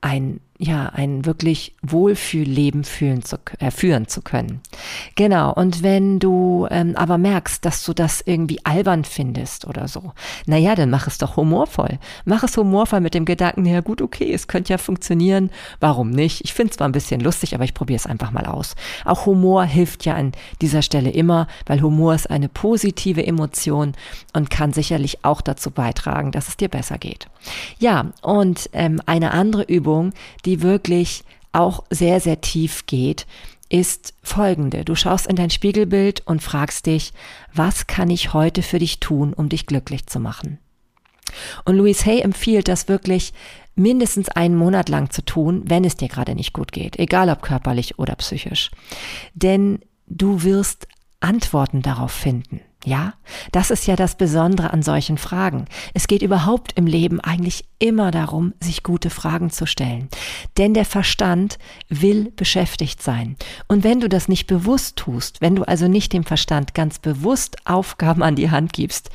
ein 0.00 0.40
ja, 0.58 0.86
ein 0.86 1.24
wirklich 1.26 1.74
Wohlfühlleben 1.82 2.84
fühlen 2.84 3.22
zu, 3.22 3.38
äh, 3.58 3.70
führen 3.70 4.08
zu 4.08 4.22
können. 4.22 4.60
Genau, 5.14 5.52
und 5.52 5.82
wenn 5.82 6.18
du 6.18 6.66
ähm, 6.70 6.96
aber 6.96 7.18
merkst, 7.18 7.64
dass 7.64 7.84
du 7.84 7.92
das 7.92 8.22
irgendwie 8.24 8.64
albern 8.64 9.04
findest 9.04 9.66
oder 9.66 9.86
so, 9.88 10.12
naja, 10.46 10.74
dann 10.74 10.90
mach 10.90 11.06
es 11.06 11.18
doch 11.18 11.36
humorvoll. 11.36 11.98
Mach 12.24 12.42
es 12.42 12.56
humorvoll 12.56 13.00
mit 13.00 13.14
dem 13.14 13.24
Gedanken, 13.26 13.66
ja 13.66 13.80
gut, 13.80 14.00
okay, 14.00 14.32
es 14.32 14.48
könnte 14.48 14.72
ja 14.72 14.78
funktionieren, 14.78 15.50
warum 15.80 16.10
nicht? 16.10 16.42
Ich 16.44 16.54
finde 16.54 16.70
es 16.70 16.76
zwar 16.78 16.88
ein 16.88 16.92
bisschen 16.92 17.20
lustig, 17.20 17.54
aber 17.54 17.64
ich 17.64 17.74
probiere 17.74 17.96
es 17.96 18.06
einfach 18.06 18.30
mal 18.30 18.46
aus. 18.46 18.76
Auch 19.04 19.26
Humor 19.26 19.64
hilft 19.64 20.06
ja 20.06 20.14
an 20.14 20.32
dieser 20.62 20.82
Stelle 20.82 21.10
immer, 21.10 21.48
weil 21.66 21.82
Humor 21.82 22.14
ist 22.14 22.30
eine 22.30 22.48
positive 22.48 23.26
Emotion 23.26 23.92
und 24.32 24.50
kann 24.50 24.72
sicherlich 24.72 25.24
auch 25.24 25.42
dazu 25.42 25.70
beitragen, 25.70 26.32
dass 26.32 26.48
es 26.48 26.56
dir 26.56 26.68
besser 26.68 26.96
geht. 26.98 27.28
Ja, 27.78 28.12
und 28.22 28.70
ähm, 28.72 29.00
eine 29.06 29.32
andere 29.32 29.62
Übung, 29.62 30.12
die 30.46 30.62
wirklich 30.62 31.24
auch 31.52 31.84
sehr, 31.90 32.20
sehr 32.20 32.40
tief 32.40 32.86
geht, 32.86 33.26
ist 33.68 34.14
folgende. 34.22 34.84
Du 34.84 34.94
schaust 34.94 35.26
in 35.26 35.36
dein 35.36 35.50
Spiegelbild 35.50 36.22
und 36.26 36.42
fragst 36.42 36.86
dich, 36.86 37.12
was 37.52 37.86
kann 37.86 38.10
ich 38.10 38.32
heute 38.32 38.62
für 38.62 38.78
dich 38.78 39.00
tun, 39.00 39.32
um 39.32 39.48
dich 39.48 39.66
glücklich 39.66 40.06
zu 40.06 40.20
machen? 40.20 40.58
Und 41.64 41.76
Louise 41.76 42.04
Hay 42.06 42.20
empfiehlt 42.20 42.68
das 42.68 42.88
wirklich 42.88 43.32
mindestens 43.74 44.28
einen 44.28 44.56
Monat 44.56 44.88
lang 44.88 45.10
zu 45.10 45.24
tun, 45.24 45.62
wenn 45.66 45.84
es 45.84 45.96
dir 45.96 46.08
gerade 46.08 46.34
nicht 46.34 46.52
gut 46.52 46.72
geht, 46.72 46.98
egal 46.98 47.28
ob 47.28 47.42
körperlich 47.42 47.98
oder 47.98 48.14
psychisch. 48.16 48.70
Denn 49.34 49.80
du 50.06 50.44
wirst 50.44 50.86
Antworten 51.20 51.82
darauf 51.82 52.12
finden. 52.12 52.60
Ja, 52.86 53.14
das 53.50 53.72
ist 53.72 53.88
ja 53.88 53.96
das 53.96 54.14
Besondere 54.14 54.72
an 54.72 54.80
solchen 54.80 55.18
Fragen. 55.18 55.64
Es 55.92 56.06
geht 56.06 56.22
überhaupt 56.22 56.70
im 56.76 56.86
Leben 56.86 57.18
eigentlich 57.18 57.64
immer 57.80 58.12
darum, 58.12 58.54
sich 58.62 58.84
gute 58.84 59.10
Fragen 59.10 59.50
zu 59.50 59.66
stellen. 59.66 60.08
Denn 60.56 60.72
der 60.72 60.84
Verstand 60.84 61.58
will 61.88 62.30
beschäftigt 62.36 63.02
sein. 63.02 63.34
Und 63.66 63.82
wenn 63.82 63.98
du 63.98 64.08
das 64.08 64.28
nicht 64.28 64.46
bewusst 64.46 64.94
tust, 64.94 65.40
wenn 65.40 65.56
du 65.56 65.64
also 65.64 65.88
nicht 65.88 66.12
dem 66.12 66.22
Verstand 66.22 66.74
ganz 66.74 67.00
bewusst 67.00 67.56
Aufgaben 67.64 68.22
an 68.22 68.36
die 68.36 68.52
Hand 68.52 68.72
gibst, 68.72 69.10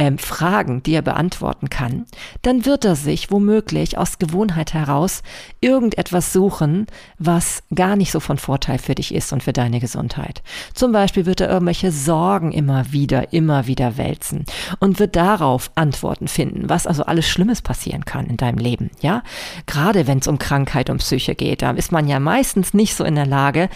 ähm, 0.00 0.16
Fragen, 0.16 0.82
die 0.82 0.94
er 0.94 1.02
beantworten 1.02 1.68
kann, 1.68 2.06
dann 2.40 2.64
wird 2.64 2.86
er 2.86 2.96
sich 2.96 3.30
womöglich 3.30 3.98
aus 3.98 4.18
Gewohnheit 4.18 4.72
heraus 4.72 5.22
irgendetwas 5.60 6.32
suchen, 6.32 6.86
was 7.18 7.62
gar 7.74 7.96
nicht 7.96 8.10
so 8.10 8.18
von 8.18 8.38
Vorteil 8.38 8.78
für 8.78 8.94
dich 8.94 9.14
ist 9.14 9.30
und 9.34 9.42
für 9.42 9.52
deine 9.52 9.78
Gesundheit. 9.78 10.42
Zum 10.72 10.92
Beispiel 10.92 11.26
wird 11.26 11.42
er 11.42 11.50
irgendwelche 11.50 11.92
Sorgen 11.92 12.50
immer 12.50 12.92
wieder, 12.92 13.34
immer 13.34 13.66
wieder 13.66 13.98
wälzen 13.98 14.46
und 14.78 14.98
wird 14.98 15.16
darauf 15.16 15.70
Antworten 15.74 16.28
finden, 16.28 16.70
was 16.70 16.86
also 16.86 17.04
alles 17.04 17.28
Schlimmes 17.28 17.60
passieren 17.60 18.06
kann 18.06 18.24
in 18.24 18.38
deinem 18.38 18.56
Leben, 18.56 18.90
ja? 19.02 19.22
Gerade 19.66 20.06
wenn 20.06 20.20
es 20.20 20.28
um 20.28 20.38
Krankheit 20.38 20.88
und 20.88 20.98
Psyche 20.98 21.34
geht, 21.34 21.60
da 21.60 21.72
ist 21.72 21.92
man 21.92 22.08
ja 22.08 22.20
meistens 22.20 22.72
nicht 22.72 22.94
so 22.94 23.04
in 23.04 23.16
der 23.16 23.26
Lage, 23.26 23.68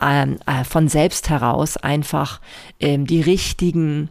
ähm, 0.00 0.36
äh, 0.46 0.62
von 0.62 0.86
selbst 0.86 1.28
heraus 1.28 1.76
einfach 1.76 2.40
ähm, 2.78 3.04
die 3.04 3.20
richtigen 3.20 4.10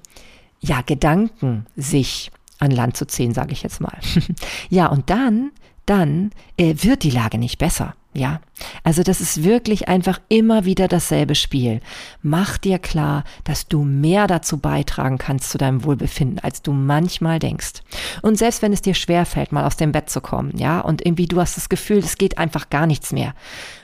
ja, 0.61 0.81
Gedanken 0.81 1.65
sich 1.75 2.31
an 2.59 2.71
Land 2.71 2.95
zu 2.95 3.07
ziehen, 3.07 3.33
sage 3.33 3.53
ich 3.53 3.63
jetzt 3.63 3.81
mal. 3.81 3.97
ja, 4.69 4.87
und 4.87 5.09
dann, 5.09 5.51
dann 5.85 6.31
äh, 6.57 6.75
wird 6.77 7.03
die 7.03 7.09
Lage 7.09 7.37
nicht 7.37 7.57
besser. 7.57 7.95
Ja, 8.13 8.41
also 8.83 9.03
das 9.03 9.21
ist 9.21 9.45
wirklich 9.45 9.87
einfach 9.87 10.19
immer 10.27 10.65
wieder 10.65 10.89
dasselbe 10.89 11.33
Spiel. 11.33 11.79
Mach 12.21 12.57
dir 12.57 12.77
klar, 12.77 13.23
dass 13.45 13.69
du 13.69 13.83
mehr 13.85 14.27
dazu 14.27 14.57
beitragen 14.57 15.17
kannst 15.17 15.49
zu 15.49 15.57
deinem 15.57 15.85
Wohlbefinden, 15.85 16.39
als 16.39 16.61
du 16.61 16.73
manchmal 16.73 17.39
denkst. 17.39 17.83
Und 18.21 18.37
selbst 18.37 18.61
wenn 18.61 18.73
es 18.73 18.81
dir 18.81 18.95
schwerfällt, 18.95 19.53
mal 19.53 19.65
aus 19.65 19.77
dem 19.77 19.93
Bett 19.93 20.09
zu 20.09 20.19
kommen, 20.19 20.57
ja, 20.57 20.81
und 20.81 21.05
irgendwie 21.05 21.25
du 21.25 21.39
hast 21.39 21.55
das 21.55 21.69
Gefühl, 21.69 21.99
es 21.99 22.17
geht 22.17 22.37
einfach 22.37 22.69
gar 22.69 22.85
nichts 22.85 23.13
mehr. 23.13 23.33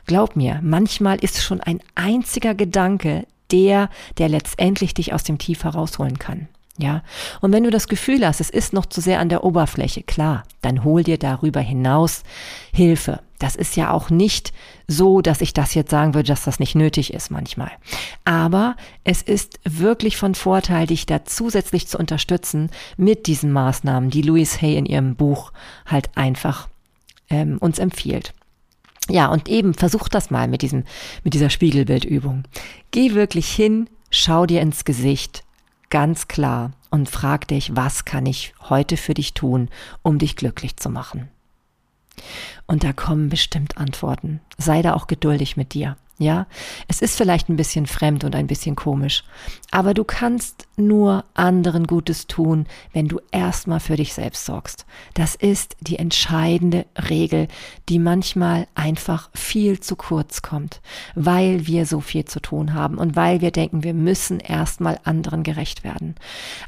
Glaub 0.07 0.35
mir, 0.35 0.59
manchmal 0.61 1.23
ist 1.23 1.41
schon 1.41 1.61
ein 1.61 1.79
einziger 1.95 2.53
Gedanke 2.53 3.25
der, 3.51 3.89
der 4.17 4.27
letztendlich 4.27 4.93
dich 4.93 5.13
aus 5.13 5.23
dem 5.23 5.37
Tief 5.37 5.63
herausholen 5.63 6.19
kann. 6.19 6.49
Ja, 6.79 7.01
und 7.41 7.51
wenn 7.51 7.63
du 7.63 7.71
das 7.71 7.87
Gefühl 7.87 8.25
hast, 8.25 8.39
es 8.39 8.51
ist 8.51 8.71
noch 8.71 8.85
zu 8.85 9.01
sehr 9.01 9.19
an 9.19 9.29
der 9.29 9.43
Oberfläche, 9.43 10.03
klar, 10.03 10.43
dann 10.61 10.83
hol 10.83 11.01
dir 11.01 11.17
darüber 11.17 11.59
hinaus 11.59 12.21
Hilfe. 12.71 13.19
Das 13.39 13.55
ist 13.55 13.75
ja 13.75 13.91
auch 13.91 14.11
nicht 14.11 14.53
so, 14.87 15.21
dass 15.21 15.41
ich 15.41 15.53
das 15.53 15.73
jetzt 15.73 15.89
sagen 15.89 16.13
würde, 16.13 16.27
dass 16.27 16.43
das 16.43 16.59
nicht 16.59 16.75
nötig 16.75 17.13
ist 17.13 17.31
manchmal. 17.31 17.71
Aber 18.25 18.75
es 19.03 19.23
ist 19.23 19.59
wirklich 19.63 20.17
von 20.17 20.35
Vorteil, 20.35 20.85
dich 20.85 21.07
da 21.07 21.25
zusätzlich 21.25 21.87
zu 21.87 21.97
unterstützen 21.97 22.69
mit 22.95 23.25
diesen 23.25 23.51
Maßnahmen, 23.51 24.11
die 24.11 24.21
Louise 24.21 24.61
Hay 24.61 24.75
in 24.75 24.85
ihrem 24.85 25.15
Buch 25.15 25.51
halt 25.87 26.15
einfach 26.15 26.67
ähm, 27.29 27.57
uns 27.57 27.79
empfiehlt. 27.79 28.33
Ja, 29.09 29.27
und 29.27 29.49
eben 29.49 29.73
versuch 29.73 30.09
das 30.09 30.29
mal 30.29 30.47
mit 30.47 30.61
diesem, 30.61 30.83
mit 31.23 31.33
dieser 31.33 31.49
Spiegelbildübung. 31.49 32.43
Geh 32.91 33.13
wirklich 33.13 33.49
hin, 33.49 33.89
schau 34.11 34.45
dir 34.45 34.61
ins 34.61 34.85
Gesicht 34.85 35.43
ganz 35.89 36.27
klar 36.27 36.71
und 36.89 37.09
frag 37.09 37.47
dich, 37.47 37.75
was 37.75 38.05
kann 38.05 38.25
ich 38.25 38.53
heute 38.69 38.97
für 38.97 39.13
dich 39.13 39.33
tun, 39.33 39.69
um 40.01 40.19
dich 40.19 40.35
glücklich 40.35 40.77
zu 40.77 40.89
machen. 40.89 41.29
Und 42.65 42.83
da 42.83 42.93
kommen 42.93 43.29
bestimmt 43.29 43.77
Antworten. 43.77 44.41
Sei 44.57 44.81
da 44.81 44.93
auch 44.93 45.07
geduldig 45.07 45.57
mit 45.57 45.73
dir. 45.73 45.97
Ja, 46.19 46.47
es 46.87 47.03
ist 47.03 47.15
vielleicht 47.15 47.47
ein 47.47 47.57
bisschen 47.57 47.85
fremd 47.85 48.23
und 48.23 48.35
ein 48.35 48.47
bisschen 48.47 48.75
komisch, 48.75 49.23
aber 49.69 49.93
du 49.93 50.03
kannst 50.03 50.67
nur 50.75 51.25
anderen 51.35 51.85
Gutes 51.85 52.25
tun, 52.25 52.65
wenn 52.91 53.07
du 53.07 53.19
erstmal 53.31 53.79
für 53.79 53.97
dich 53.97 54.13
selbst 54.13 54.45
sorgst. 54.45 54.87
Das 55.13 55.35
ist 55.35 55.75
die 55.79 55.99
entscheidende 55.99 56.87
Regel, 57.09 57.47
die 57.87 57.99
manchmal 57.99 58.67
einfach 58.73 59.29
viel 59.35 59.79
zu 59.79 59.95
kurz 59.95 60.41
kommt, 60.41 60.81
weil 61.13 61.67
wir 61.67 61.85
so 61.85 62.01
viel 62.01 62.25
zu 62.25 62.39
tun 62.39 62.73
haben 62.73 62.97
und 62.97 63.15
weil 63.15 63.41
wir 63.41 63.51
denken, 63.51 63.83
wir 63.83 63.93
müssen 63.93 64.39
erstmal 64.39 64.99
anderen 65.03 65.43
gerecht 65.43 65.83
werden. 65.83 66.15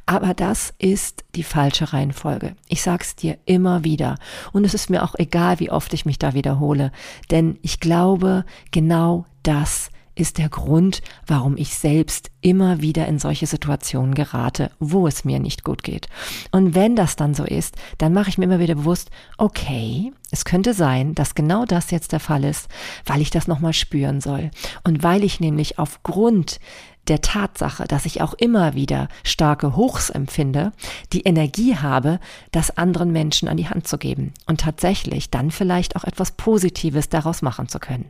Aber 0.05 0.35
das 0.35 0.75
ist 0.77 1.23
die 1.33 1.43
falsche 1.43 1.91
Reihenfolge. 1.91 2.55
Ich 2.67 2.83
sag's 2.83 3.15
dir 3.15 3.39
immer 3.45 3.83
wieder 3.83 4.19
und 4.51 4.63
es 4.63 4.75
ist 4.75 4.91
mir 4.91 5.03
auch 5.03 5.15
egal, 5.17 5.59
wie 5.59 5.71
oft 5.71 5.91
ich 5.95 6.05
mich 6.05 6.19
da 6.19 6.35
wiederhole, 6.35 6.91
denn 7.31 7.57
ich 7.63 7.79
glaube, 7.79 8.45
genau 8.69 9.25
das 9.43 9.89
ist 10.19 10.37
der 10.37 10.49
Grund, 10.49 11.01
warum 11.25 11.55
ich 11.55 11.75
selbst 11.75 12.29
immer 12.41 12.81
wieder 12.81 13.07
in 13.07 13.19
solche 13.19 13.47
Situationen 13.47 14.13
gerate, 14.13 14.69
wo 14.79 15.07
es 15.07 15.23
mir 15.23 15.39
nicht 15.39 15.63
gut 15.63 15.81
geht. 15.81 16.09
Und 16.51 16.75
wenn 16.75 16.95
das 16.95 17.15
dann 17.15 17.33
so 17.33 17.45
ist, 17.45 17.75
dann 17.97 18.13
mache 18.13 18.29
ich 18.29 18.37
mir 18.37 18.45
immer 18.45 18.59
wieder 18.59 18.75
bewusst, 18.75 19.11
okay, 19.37 20.11
es 20.29 20.43
könnte 20.43 20.73
sein, 20.73 21.15
dass 21.15 21.35
genau 21.35 21.63
das 21.65 21.89
jetzt 21.91 22.11
der 22.11 22.19
Fall 22.19 22.43
ist, 22.43 22.67
weil 23.05 23.21
ich 23.21 23.29
das 23.29 23.47
nochmal 23.47 23.73
spüren 23.73 24.19
soll. 24.19 24.51
Und 24.83 25.03
weil 25.03 25.23
ich 25.23 25.39
nämlich 25.39 25.79
aufgrund 25.79 26.59
der 27.09 27.21
Tatsache, 27.21 27.85
dass 27.85 28.05
ich 28.05 28.21
auch 28.21 28.33
immer 28.33 28.75
wieder 28.75 29.07
starke 29.23 29.75
Hochs 29.75 30.09
empfinde, 30.09 30.71
die 31.11 31.21
Energie 31.21 31.75
habe, 31.75 32.19
das 32.51 32.77
anderen 32.77 33.11
Menschen 33.11 33.47
an 33.47 33.57
die 33.57 33.67
Hand 33.67 33.87
zu 33.87 33.97
geben 33.97 34.33
und 34.45 34.61
tatsächlich 34.61 35.29
dann 35.29 35.51
vielleicht 35.51 35.95
auch 35.95 36.03
etwas 36.03 36.31
Positives 36.31 37.09
daraus 37.09 37.41
machen 37.41 37.67
zu 37.67 37.79
können. 37.79 38.09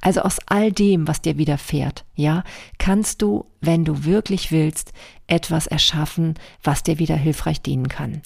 Also 0.00 0.22
aus 0.22 0.38
all 0.46 0.72
dem, 0.72 1.06
was 1.06 1.22
dir 1.22 1.38
widerfährt, 1.38 2.04
ja, 2.14 2.44
kannst 2.78 3.22
du, 3.22 3.46
wenn 3.60 3.84
du 3.84 4.04
wirklich 4.04 4.50
willst, 4.50 4.92
etwas 5.26 5.66
erschaffen, 5.66 6.34
was 6.62 6.82
dir 6.82 6.98
wieder 6.98 7.16
hilfreich 7.16 7.62
dienen 7.62 7.88
kann. 7.88 8.22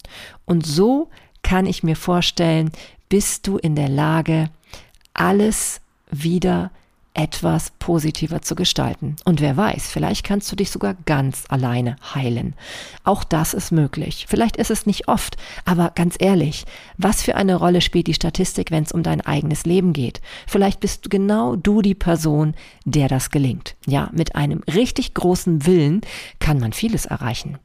Und 0.46 0.66
so 0.66 1.10
kann 1.42 1.66
ich 1.66 1.82
mir 1.82 1.96
vorstellen, 1.96 2.72
bist 3.08 3.46
du 3.46 3.58
in 3.58 3.76
der 3.76 3.88
Lage, 3.88 4.50
alles 5.12 5.80
wieder 6.10 6.70
etwas 7.14 7.72
positiver 7.78 8.42
zu 8.42 8.56
gestalten. 8.56 9.16
Und 9.24 9.40
wer 9.40 9.56
weiß, 9.56 9.88
vielleicht 9.88 10.24
kannst 10.24 10.50
du 10.50 10.56
dich 10.56 10.70
sogar 10.70 10.94
ganz 11.06 11.44
alleine 11.48 11.96
heilen. 12.14 12.54
Auch 13.04 13.22
das 13.22 13.54
ist 13.54 13.70
möglich. 13.70 14.26
Vielleicht 14.28 14.56
ist 14.56 14.70
es 14.70 14.84
nicht 14.84 15.06
oft, 15.06 15.36
aber 15.64 15.92
ganz 15.94 16.16
ehrlich, 16.18 16.64
was 16.98 17.22
für 17.22 17.36
eine 17.36 17.54
Rolle 17.54 17.80
spielt 17.80 18.08
die 18.08 18.14
Statistik, 18.14 18.72
wenn 18.72 18.82
es 18.82 18.92
um 18.92 19.04
dein 19.04 19.20
eigenes 19.20 19.64
Leben 19.64 19.92
geht? 19.92 20.20
Vielleicht 20.46 20.80
bist 20.80 21.08
genau 21.08 21.54
du 21.54 21.82
die 21.82 21.94
Person, 21.94 22.54
der 22.84 23.08
das 23.08 23.30
gelingt. 23.30 23.76
Ja, 23.86 24.10
mit 24.12 24.34
einem 24.34 24.62
richtig 24.72 25.14
großen 25.14 25.66
Willen 25.66 26.00
kann 26.40 26.58
man 26.58 26.72
vieles 26.72 27.06
erreichen. 27.06 27.58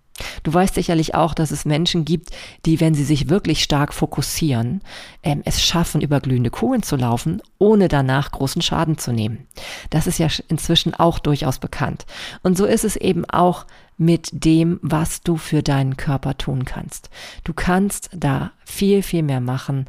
Du 0.44 0.54
weißt 0.54 0.76
sicherlich 0.76 1.16
auch, 1.16 1.34
dass 1.34 1.52
es 1.52 1.66
Menschen 1.66 2.06
gibt, 2.06 2.30
die, 2.66 2.80
wenn 2.80 2.94
sie 2.94 3.04
sich 3.04 3.30
wirklich 3.30 3.64
stark 3.64 3.94
fokussieren, 3.94 4.82
ähm, 5.24 5.42
es 5.46 5.64
schaffen, 5.64 6.02
über 6.02 6.20
glühende 6.20 6.50
Kohlen 6.50 6.84
zu 6.84 6.96
laufen, 6.96 7.42
ohne 7.58 7.88
danach 7.88 8.32
großen 8.32 8.62
Schaden 8.62 8.98
zu 8.98 9.12
nehmen. 9.12 9.48
Das 9.90 10.08
ist 10.08 10.20
ja 10.20 10.28
inzwischen 10.48 10.94
auch 10.94 11.20
durchaus 11.20 11.60
bekannt. 11.60 12.06
Und 12.44 12.58
so 12.58 12.66
ist 12.66 12.84
es 12.84 12.96
eben 12.96 13.26
auch 13.26 13.66
mit 13.98 14.30
dem, 14.32 14.80
was 14.82 15.22
du 15.22 15.38
für 15.38 15.62
deinen 15.62 15.98
Körper 15.98 16.38
tun 16.38 16.66
kannst. 16.66 17.10
Du 17.44 17.54
kannst 17.54 18.10
da 18.16 18.52
viel, 18.66 19.04
viel 19.04 19.24
mehr 19.24 19.42
machen, 19.42 19.88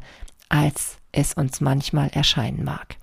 als 0.49 0.97
es 1.13 1.33
uns 1.33 1.61
manchmal 1.61 2.09
erscheinen 2.09 2.63
mag. 2.63 2.97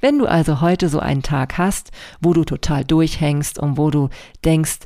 Wenn 0.00 0.18
du 0.18 0.26
also 0.26 0.60
heute 0.60 0.88
so 0.88 1.00
einen 1.00 1.22
Tag 1.22 1.58
hast, 1.58 1.90
wo 2.20 2.32
du 2.32 2.44
total 2.44 2.84
durchhängst 2.84 3.58
und 3.58 3.76
wo 3.76 3.90
du 3.90 4.08
denkst, 4.44 4.80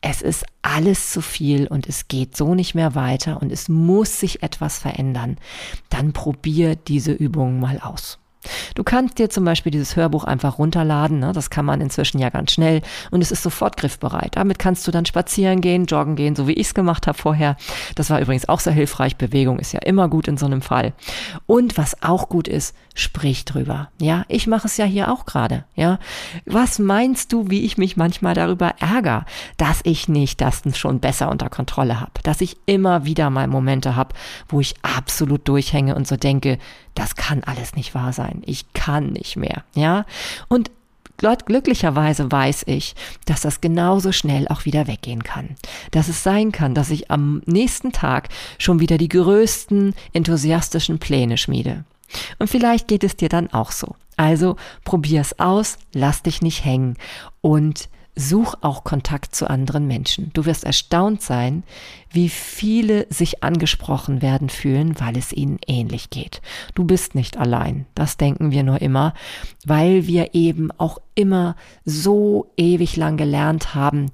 es 0.00 0.22
ist 0.22 0.44
alles 0.62 1.10
zu 1.10 1.20
viel 1.20 1.66
und 1.66 1.88
es 1.88 2.08
geht 2.08 2.36
so 2.36 2.54
nicht 2.54 2.74
mehr 2.74 2.94
weiter 2.94 3.40
und 3.40 3.50
es 3.50 3.68
muss 3.68 4.20
sich 4.20 4.42
etwas 4.42 4.78
verändern, 4.78 5.36
dann 5.90 6.12
probier 6.12 6.76
diese 6.76 7.12
Übungen 7.12 7.60
mal 7.60 7.80
aus. 7.80 8.18
Du 8.74 8.84
kannst 8.84 9.18
dir 9.18 9.30
zum 9.30 9.44
Beispiel 9.44 9.72
dieses 9.72 9.96
Hörbuch 9.96 10.24
einfach 10.24 10.58
runterladen, 10.58 11.18
ne? 11.18 11.32
das 11.32 11.50
kann 11.50 11.64
man 11.64 11.80
inzwischen 11.80 12.18
ja 12.18 12.30
ganz 12.30 12.52
schnell 12.52 12.82
und 13.10 13.22
es 13.22 13.30
ist 13.30 13.42
sofort 13.42 13.76
griffbereit. 13.76 14.36
Damit 14.36 14.58
kannst 14.58 14.86
du 14.86 14.90
dann 14.90 15.06
spazieren 15.06 15.60
gehen, 15.60 15.86
joggen 15.86 16.16
gehen, 16.16 16.36
so 16.36 16.48
wie 16.48 16.52
ich 16.52 16.68
es 16.68 16.74
gemacht 16.74 17.06
habe 17.06 17.18
vorher. 17.18 17.56
Das 17.94 18.10
war 18.10 18.20
übrigens 18.20 18.48
auch 18.48 18.60
sehr 18.60 18.72
hilfreich. 18.72 19.16
Bewegung 19.16 19.58
ist 19.58 19.72
ja 19.72 19.80
immer 19.80 20.08
gut 20.08 20.28
in 20.28 20.36
so 20.36 20.46
einem 20.46 20.62
Fall. 20.62 20.92
Und 21.46 21.78
was 21.78 22.02
auch 22.02 22.28
gut 22.28 22.48
ist, 22.48 22.74
sprich 22.94 23.44
drüber. 23.44 23.90
Ja, 24.00 24.24
ich 24.28 24.46
mache 24.46 24.66
es 24.66 24.76
ja 24.76 24.84
hier 24.84 25.12
auch 25.12 25.26
gerade. 25.26 25.64
Ja, 25.74 25.98
was 26.44 26.78
meinst 26.78 27.32
du, 27.32 27.50
wie 27.50 27.64
ich 27.64 27.78
mich 27.78 27.96
manchmal 27.96 28.34
darüber 28.34 28.74
ärgere, 28.80 29.24
dass 29.56 29.80
ich 29.84 30.08
nicht 30.08 30.40
das 30.40 30.62
schon 30.74 31.00
besser 31.00 31.30
unter 31.30 31.50
Kontrolle 31.50 32.00
habe, 32.00 32.12
dass 32.22 32.40
ich 32.40 32.56
immer 32.66 33.04
wieder 33.04 33.30
mal 33.30 33.46
Momente 33.46 33.96
habe, 33.96 34.14
wo 34.48 34.60
ich 34.60 34.74
absolut 34.82 35.46
durchhänge 35.48 35.94
und 35.94 36.06
so 36.06 36.16
denke, 36.16 36.58
das 36.94 37.14
kann 37.14 37.44
alles 37.44 37.76
nicht 37.76 37.94
wahr 37.94 38.12
sein. 38.12 38.35
Ich 38.44 38.72
kann 38.72 39.12
nicht 39.12 39.36
mehr. 39.36 39.64
Ja, 39.74 40.04
und 40.48 40.70
glücklicherweise 41.18 42.30
weiß 42.30 42.64
ich, 42.66 42.94
dass 43.24 43.40
das 43.40 43.60
genauso 43.60 44.12
schnell 44.12 44.46
auch 44.48 44.64
wieder 44.64 44.86
weggehen 44.86 45.22
kann. 45.22 45.56
Dass 45.90 46.08
es 46.08 46.22
sein 46.22 46.52
kann, 46.52 46.74
dass 46.74 46.90
ich 46.90 47.10
am 47.10 47.42
nächsten 47.46 47.92
Tag 47.92 48.28
schon 48.58 48.80
wieder 48.80 48.98
die 48.98 49.08
größten 49.08 49.94
enthusiastischen 50.12 50.98
Pläne 50.98 51.38
schmiede. 51.38 51.84
Und 52.38 52.48
vielleicht 52.48 52.88
geht 52.88 53.04
es 53.04 53.16
dir 53.16 53.28
dann 53.28 53.52
auch 53.52 53.72
so. 53.72 53.96
Also 54.16 54.56
probier's 54.84 55.38
aus, 55.38 55.78
lass 55.92 56.22
dich 56.22 56.40
nicht 56.42 56.64
hängen 56.64 56.96
und 57.40 57.88
such 58.16 58.54
auch 58.62 58.82
Kontakt 58.82 59.34
zu 59.34 59.48
anderen 59.48 59.86
Menschen. 59.86 60.30
Du 60.32 60.46
wirst 60.46 60.64
erstaunt 60.64 61.22
sein, 61.22 61.62
wie 62.10 62.30
viele 62.30 63.06
sich 63.10 63.44
angesprochen 63.44 64.22
werden 64.22 64.48
fühlen, 64.48 64.98
weil 64.98 65.18
es 65.18 65.32
ihnen 65.32 65.58
ähnlich 65.66 66.08
geht. 66.08 66.40
Du 66.74 66.84
bist 66.84 67.14
nicht 67.14 67.36
allein. 67.36 67.86
Das 67.94 68.16
denken 68.16 68.50
wir 68.50 68.62
nur 68.62 68.80
immer, 68.80 69.12
weil 69.66 70.06
wir 70.06 70.34
eben 70.34 70.70
auch 70.78 70.98
immer 71.14 71.56
so 71.84 72.50
ewig 72.56 72.96
lang 72.96 73.18
gelernt 73.18 73.74
haben, 73.74 74.10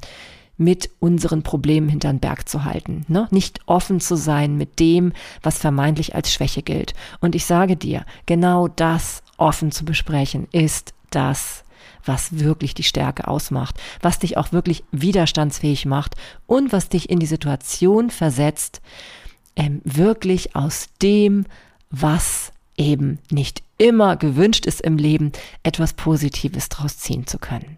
mit 0.58 0.90
unseren 1.00 1.42
Problemen 1.42 1.88
hinter 1.88 2.12
den 2.12 2.20
Berg 2.20 2.48
zu 2.48 2.64
halten, 2.64 3.04
ne? 3.08 3.26
nicht 3.30 3.60
offen 3.66 4.00
zu 4.00 4.16
sein 4.16 4.56
mit 4.56 4.78
dem, 4.80 5.12
was 5.42 5.58
vermeintlich 5.58 6.14
als 6.14 6.32
Schwäche 6.32 6.62
gilt. 6.62 6.94
Und 7.20 7.34
ich 7.34 7.46
sage 7.46 7.76
dir, 7.76 8.04
genau 8.26 8.68
das 8.68 9.22
offen 9.38 9.72
zu 9.72 9.84
besprechen 9.84 10.46
ist 10.52 10.94
das, 11.10 11.64
was 12.04 12.38
wirklich 12.38 12.74
die 12.74 12.82
Stärke 12.82 13.28
ausmacht, 13.28 13.76
was 14.00 14.18
dich 14.18 14.36
auch 14.36 14.52
wirklich 14.52 14.84
widerstandsfähig 14.90 15.86
macht 15.86 16.14
und 16.46 16.72
was 16.72 16.88
dich 16.88 17.10
in 17.10 17.18
die 17.18 17.26
Situation 17.26 18.10
versetzt, 18.10 18.80
ähm, 19.56 19.80
wirklich 19.84 20.56
aus 20.56 20.88
dem, 21.02 21.46
was 21.90 22.52
eben 22.76 23.18
nicht 23.30 23.62
immer 23.78 24.16
gewünscht 24.16 24.66
ist 24.66 24.80
im 24.80 24.96
Leben, 24.96 25.32
etwas 25.62 25.92
Positives 25.92 26.68
draus 26.68 26.98
ziehen 26.98 27.26
zu 27.26 27.38
können. 27.38 27.76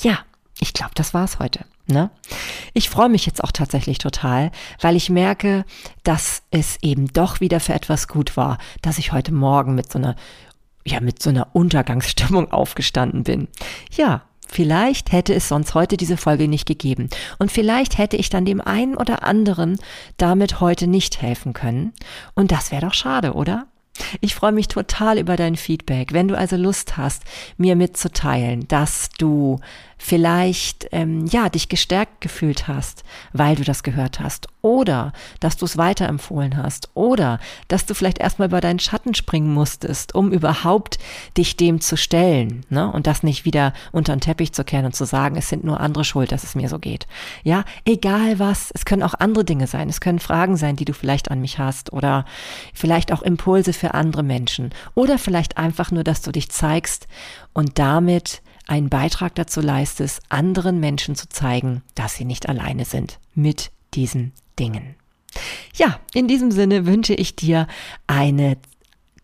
Ja, 0.00 0.20
ich 0.60 0.72
glaube, 0.72 0.92
das 0.94 1.14
war's 1.14 1.38
heute. 1.38 1.64
Ne? 1.86 2.10
Ich 2.72 2.88
freue 2.88 3.08
mich 3.08 3.26
jetzt 3.26 3.42
auch 3.42 3.50
tatsächlich 3.50 3.98
total, 3.98 4.52
weil 4.80 4.94
ich 4.94 5.10
merke, 5.10 5.64
dass 6.04 6.42
es 6.50 6.78
eben 6.82 7.12
doch 7.12 7.40
wieder 7.40 7.60
für 7.60 7.74
etwas 7.74 8.06
gut 8.06 8.36
war, 8.36 8.58
dass 8.82 8.98
ich 8.98 9.12
heute 9.12 9.32
Morgen 9.32 9.74
mit 9.74 9.90
so 9.90 9.98
einer, 9.98 10.14
ja, 10.84 11.00
mit 11.00 11.22
so 11.22 11.30
einer 11.30 11.48
Untergangsstimmung 11.54 12.52
aufgestanden 12.52 13.24
bin. 13.24 13.48
Ja, 13.96 14.22
Vielleicht 14.52 15.12
hätte 15.12 15.32
es 15.32 15.46
sonst 15.46 15.74
heute 15.74 15.96
diese 15.96 16.16
Folge 16.16 16.48
nicht 16.48 16.66
gegeben. 16.66 17.08
Und 17.38 17.52
vielleicht 17.52 17.98
hätte 17.98 18.16
ich 18.16 18.30
dann 18.30 18.44
dem 18.44 18.60
einen 18.60 18.96
oder 18.96 19.22
anderen 19.22 19.78
damit 20.16 20.60
heute 20.60 20.88
nicht 20.88 21.22
helfen 21.22 21.52
können. 21.52 21.92
Und 22.34 22.50
das 22.50 22.72
wäre 22.72 22.84
doch 22.84 22.94
schade, 22.94 23.34
oder? 23.34 23.68
Ich 24.20 24.34
freue 24.34 24.50
mich 24.50 24.66
total 24.66 25.18
über 25.18 25.36
dein 25.36 25.54
Feedback. 25.54 26.12
Wenn 26.12 26.26
du 26.26 26.36
also 26.36 26.56
Lust 26.56 26.96
hast, 26.96 27.22
mir 27.58 27.76
mitzuteilen, 27.76 28.66
dass 28.66 29.10
du 29.18 29.60
vielleicht 30.02 30.88
ähm, 30.92 31.26
ja 31.26 31.50
dich 31.50 31.68
gestärkt 31.68 32.22
gefühlt 32.22 32.68
hast, 32.68 33.04
weil 33.34 33.54
du 33.54 33.64
das 33.64 33.82
gehört 33.82 34.18
hast, 34.18 34.48
oder 34.62 35.12
dass 35.40 35.58
du 35.58 35.66
es 35.66 35.76
weiterempfohlen 35.76 36.56
hast, 36.56 36.88
oder 36.94 37.38
dass 37.68 37.84
du 37.84 37.92
vielleicht 37.92 38.18
erstmal 38.18 38.48
über 38.48 38.62
deinen 38.62 38.78
Schatten 38.78 39.14
springen 39.14 39.52
musstest, 39.52 40.14
um 40.14 40.32
überhaupt 40.32 40.98
dich 41.36 41.58
dem 41.58 41.82
zu 41.82 41.98
stellen, 41.98 42.64
ne? 42.70 42.90
Und 42.90 43.06
das 43.06 43.22
nicht 43.22 43.44
wieder 43.44 43.74
unter 43.92 44.16
den 44.16 44.22
Teppich 44.22 44.54
zu 44.54 44.64
kehren 44.64 44.86
und 44.86 44.96
zu 44.96 45.04
sagen, 45.04 45.36
es 45.36 45.50
sind 45.50 45.64
nur 45.64 45.80
andere 45.80 46.04
schuld, 46.04 46.32
dass 46.32 46.44
es 46.44 46.54
mir 46.54 46.70
so 46.70 46.78
geht. 46.78 47.06
Ja, 47.44 47.64
egal 47.84 48.38
was, 48.38 48.70
es 48.70 48.86
können 48.86 49.02
auch 49.02 49.14
andere 49.14 49.44
Dinge 49.44 49.66
sein, 49.66 49.90
es 49.90 50.00
können 50.00 50.18
Fragen 50.18 50.56
sein, 50.56 50.76
die 50.76 50.86
du 50.86 50.94
vielleicht 50.94 51.30
an 51.30 51.42
mich 51.42 51.58
hast, 51.58 51.92
oder 51.92 52.24
vielleicht 52.72 53.12
auch 53.12 53.20
Impulse 53.20 53.74
für 53.74 53.92
andere 53.92 54.22
Menschen, 54.22 54.70
oder 54.94 55.18
vielleicht 55.18 55.58
einfach 55.58 55.90
nur, 55.90 56.04
dass 56.04 56.22
du 56.22 56.32
dich 56.32 56.48
zeigst 56.48 57.06
und 57.52 57.78
damit 57.78 58.40
einen 58.70 58.88
Beitrag 58.88 59.34
dazu 59.34 59.60
leistest, 59.60 60.20
anderen 60.28 60.78
Menschen 60.78 61.16
zu 61.16 61.28
zeigen, 61.28 61.82
dass 61.96 62.14
sie 62.14 62.24
nicht 62.24 62.48
alleine 62.48 62.84
sind 62.84 63.18
mit 63.34 63.72
diesen 63.94 64.32
Dingen. 64.58 64.94
Ja, 65.74 65.98
in 66.14 66.28
diesem 66.28 66.52
Sinne 66.52 66.86
wünsche 66.86 67.14
ich 67.14 67.34
dir 67.34 67.66
eine 68.06 68.56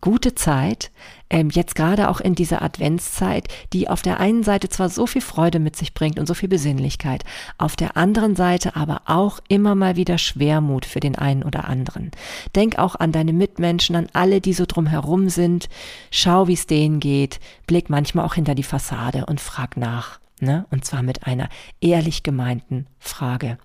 gute 0.01 0.35
Zeit, 0.35 0.91
ähm, 1.29 1.49
jetzt 1.49 1.75
gerade 1.75 2.09
auch 2.09 2.19
in 2.19 2.35
dieser 2.35 2.61
Adventszeit, 2.61 3.47
die 3.73 3.89
auf 3.89 4.01
der 4.01 4.19
einen 4.19 4.43
Seite 4.43 4.69
zwar 4.69 4.89
so 4.89 5.07
viel 5.07 5.21
Freude 5.21 5.59
mit 5.59 5.75
sich 5.75 5.93
bringt 5.93 6.19
und 6.19 6.25
so 6.25 6.33
viel 6.33 6.49
Besinnlichkeit, 6.49 7.23
auf 7.57 7.75
der 7.75 7.97
anderen 7.97 8.35
Seite 8.35 8.75
aber 8.75 9.01
auch 9.05 9.39
immer 9.47 9.75
mal 9.75 9.95
wieder 9.95 10.17
Schwermut 10.17 10.85
für 10.85 10.99
den 10.99 11.15
einen 11.15 11.43
oder 11.43 11.65
anderen. 11.65 12.11
Denk 12.55 12.79
auch 12.79 12.95
an 12.95 13.11
deine 13.11 13.33
Mitmenschen, 13.33 13.95
an 13.95 14.07
alle, 14.13 14.41
die 14.41 14.53
so 14.53 14.65
drumherum 14.65 15.29
sind. 15.29 15.69
Schau, 16.11 16.47
wie 16.47 16.53
es 16.53 16.67
denen 16.67 16.99
geht. 16.99 17.39
Blick 17.65 17.89
manchmal 17.89 18.25
auch 18.25 18.35
hinter 18.35 18.55
die 18.55 18.63
Fassade 18.63 19.25
und 19.25 19.41
frag 19.41 19.77
nach. 19.77 20.19
Ne? 20.39 20.65
Und 20.69 20.85
zwar 20.85 21.01
mit 21.01 21.25
einer 21.25 21.49
ehrlich 21.81 22.23
gemeinten 22.23 22.87
Frage. 22.99 23.57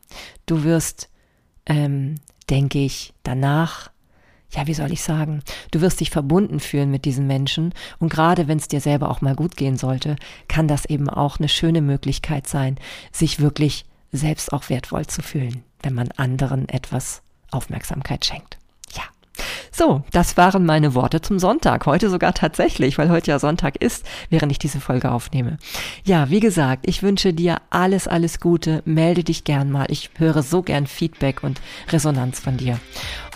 Du 0.46 0.64
wirst, 0.64 1.11
ähm, 1.66 2.16
denke 2.48 2.79
ich, 2.79 3.12
danach 3.22 3.91
ja, 4.55 4.67
wie 4.67 4.75
soll 4.75 4.93
ich 4.93 5.03
sagen, 5.03 5.43
du 5.71 5.81
wirst 5.81 6.01
dich 6.01 6.11
verbunden 6.11 6.61
fühlen 6.61 6.91
mit 6.91 7.05
diesen 7.05 7.27
Menschen 7.27 7.73
und 7.99 8.11
gerade 8.11 8.49
wenn 8.49 8.59
es 8.59 8.69
dir 8.69 8.81
selber 8.81 9.11
auch 9.11 9.21
mal 9.21 9.35
gut 9.35 9.57
gehen 9.57 9.77
sollte, 9.77 10.17
kann 10.49 10.69
das 10.69 10.85
eben 10.85 11.09
auch 11.09 11.38
eine 11.38 11.49
schöne 11.49 11.81
Möglichkeit 11.81 12.47
sein, 12.47 12.77
sich 13.12 13.41
wirklich 13.41 13.85
selbst 14.12 14.53
auch 14.53 14.69
wertvoll 14.69 15.07
zu 15.07 15.23
fühlen, 15.23 15.65
wenn 15.83 15.95
man 15.95 16.11
anderen 16.17 16.69
etwas 16.69 17.23
Aufmerksamkeit 17.51 18.25
schenkt. 18.25 18.59
Ja. 18.95 19.03
So, 19.71 20.05
das 20.11 20.37
waren 20.37 20.67
meine 20.67 20.95
Worte 20.95 21.23
zum 21.23 21.38
Sonntag. 21.38 21.87
Heute 21.87 22.11
sogar 22.11 22.35
tatsächlich, 22.35 22.99
weil 22.99 23.11
heute 23.11 23.31
ja 23.31 23.38
Sonntag 23.38 23.77
ist, 23.77 24.05
während 24.29 24.53
ich 24.53 24.59
diese 24.59 24.81
Folge 24.81 25.11
aufnehme. 25.11 25.57
Ja, 26.05 26.29
wie 26.29 26.41
gesagt, 26.41 26.87
ich 26.87 27.03
wünsche 27.03 27.33
dir 27.33 27.57
alles, 27.71 28.07
alles 28.07 28.38
Gute. 28.38 28.83
Melde 28.85 29.25
dich 29.25 29.45
gern 29.45 29.71
mal. 29.71 29.87
Ich 29.88 30.11
höre 30.19 30.43
so 30.43 30.62
gern 30.62 30.87
Feedback 30.87 31.43
und 31.43 31.61
Resonanz 31.91 32.38
von 32.38 32.59
dir. 32.59 32.79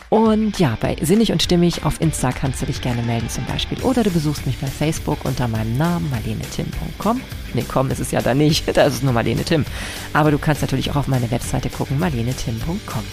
Und 0.09 0.59
ja, 0.59 0.77
bei 0.81 0.97
Sinnig 1.01 1.33
und 1.33 1.43
Stimmig 1.43 1.85
auf 1.85 2.01
Insta 2.01 2.31
kannst 2.31 2.63
du 2.63 2.67
dich 2.67 2.81
gerne 2.81 3.03
melden 3.03 3.29
zum 3.29 3.45
Beispiel. 3.47 3.79
Oder 3.83 4.05
du 4.05 4.11
besuchst 4.11 4.47
mich 4.47 4.59
bei 4.59 4.69
Facebook 4.69 5.25
unter 5.25 5.49
meinem 5.49 5.77
Namen 5.77 6.09
marlenetim.com. 6.11 7.21
Ne, 7.55 7.65
komm, 7.67 7.91
ist 7.91 7.99
es 7.99 8.11
ja 8.11 8.23
da 8.23 8.35
nicht. 8.35 8.65
Da 8.77 8.85
ist 8.85 8.95
es 8.95 9.03
nur 9.03 9.15
Marlene 9.15 9.43
Tim. 9.43 9.65
Aber 10.13 10.31
du 10.31 10.39
kannst 10.39 10.61
natürlich 10.61 10.91
auch 10.91 10.97
auf 10.97 11.09
meine 11.09 11.31
Webseite 11.31 11.71
gucken, 11.71 11.99
marlenetim.com. 11.99 13.05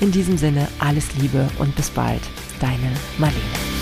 In 0.00 0.12
diesem 0.12 0.38
Sinne, 0.38 0.68
alles 0.78 1.14
Liebe 1.16 1.48
und 1.58 1.74
bis 1.76 1.90
bald. 1.90 2.22
Deine 2.60 2.92
Marlene. 3.18 3.79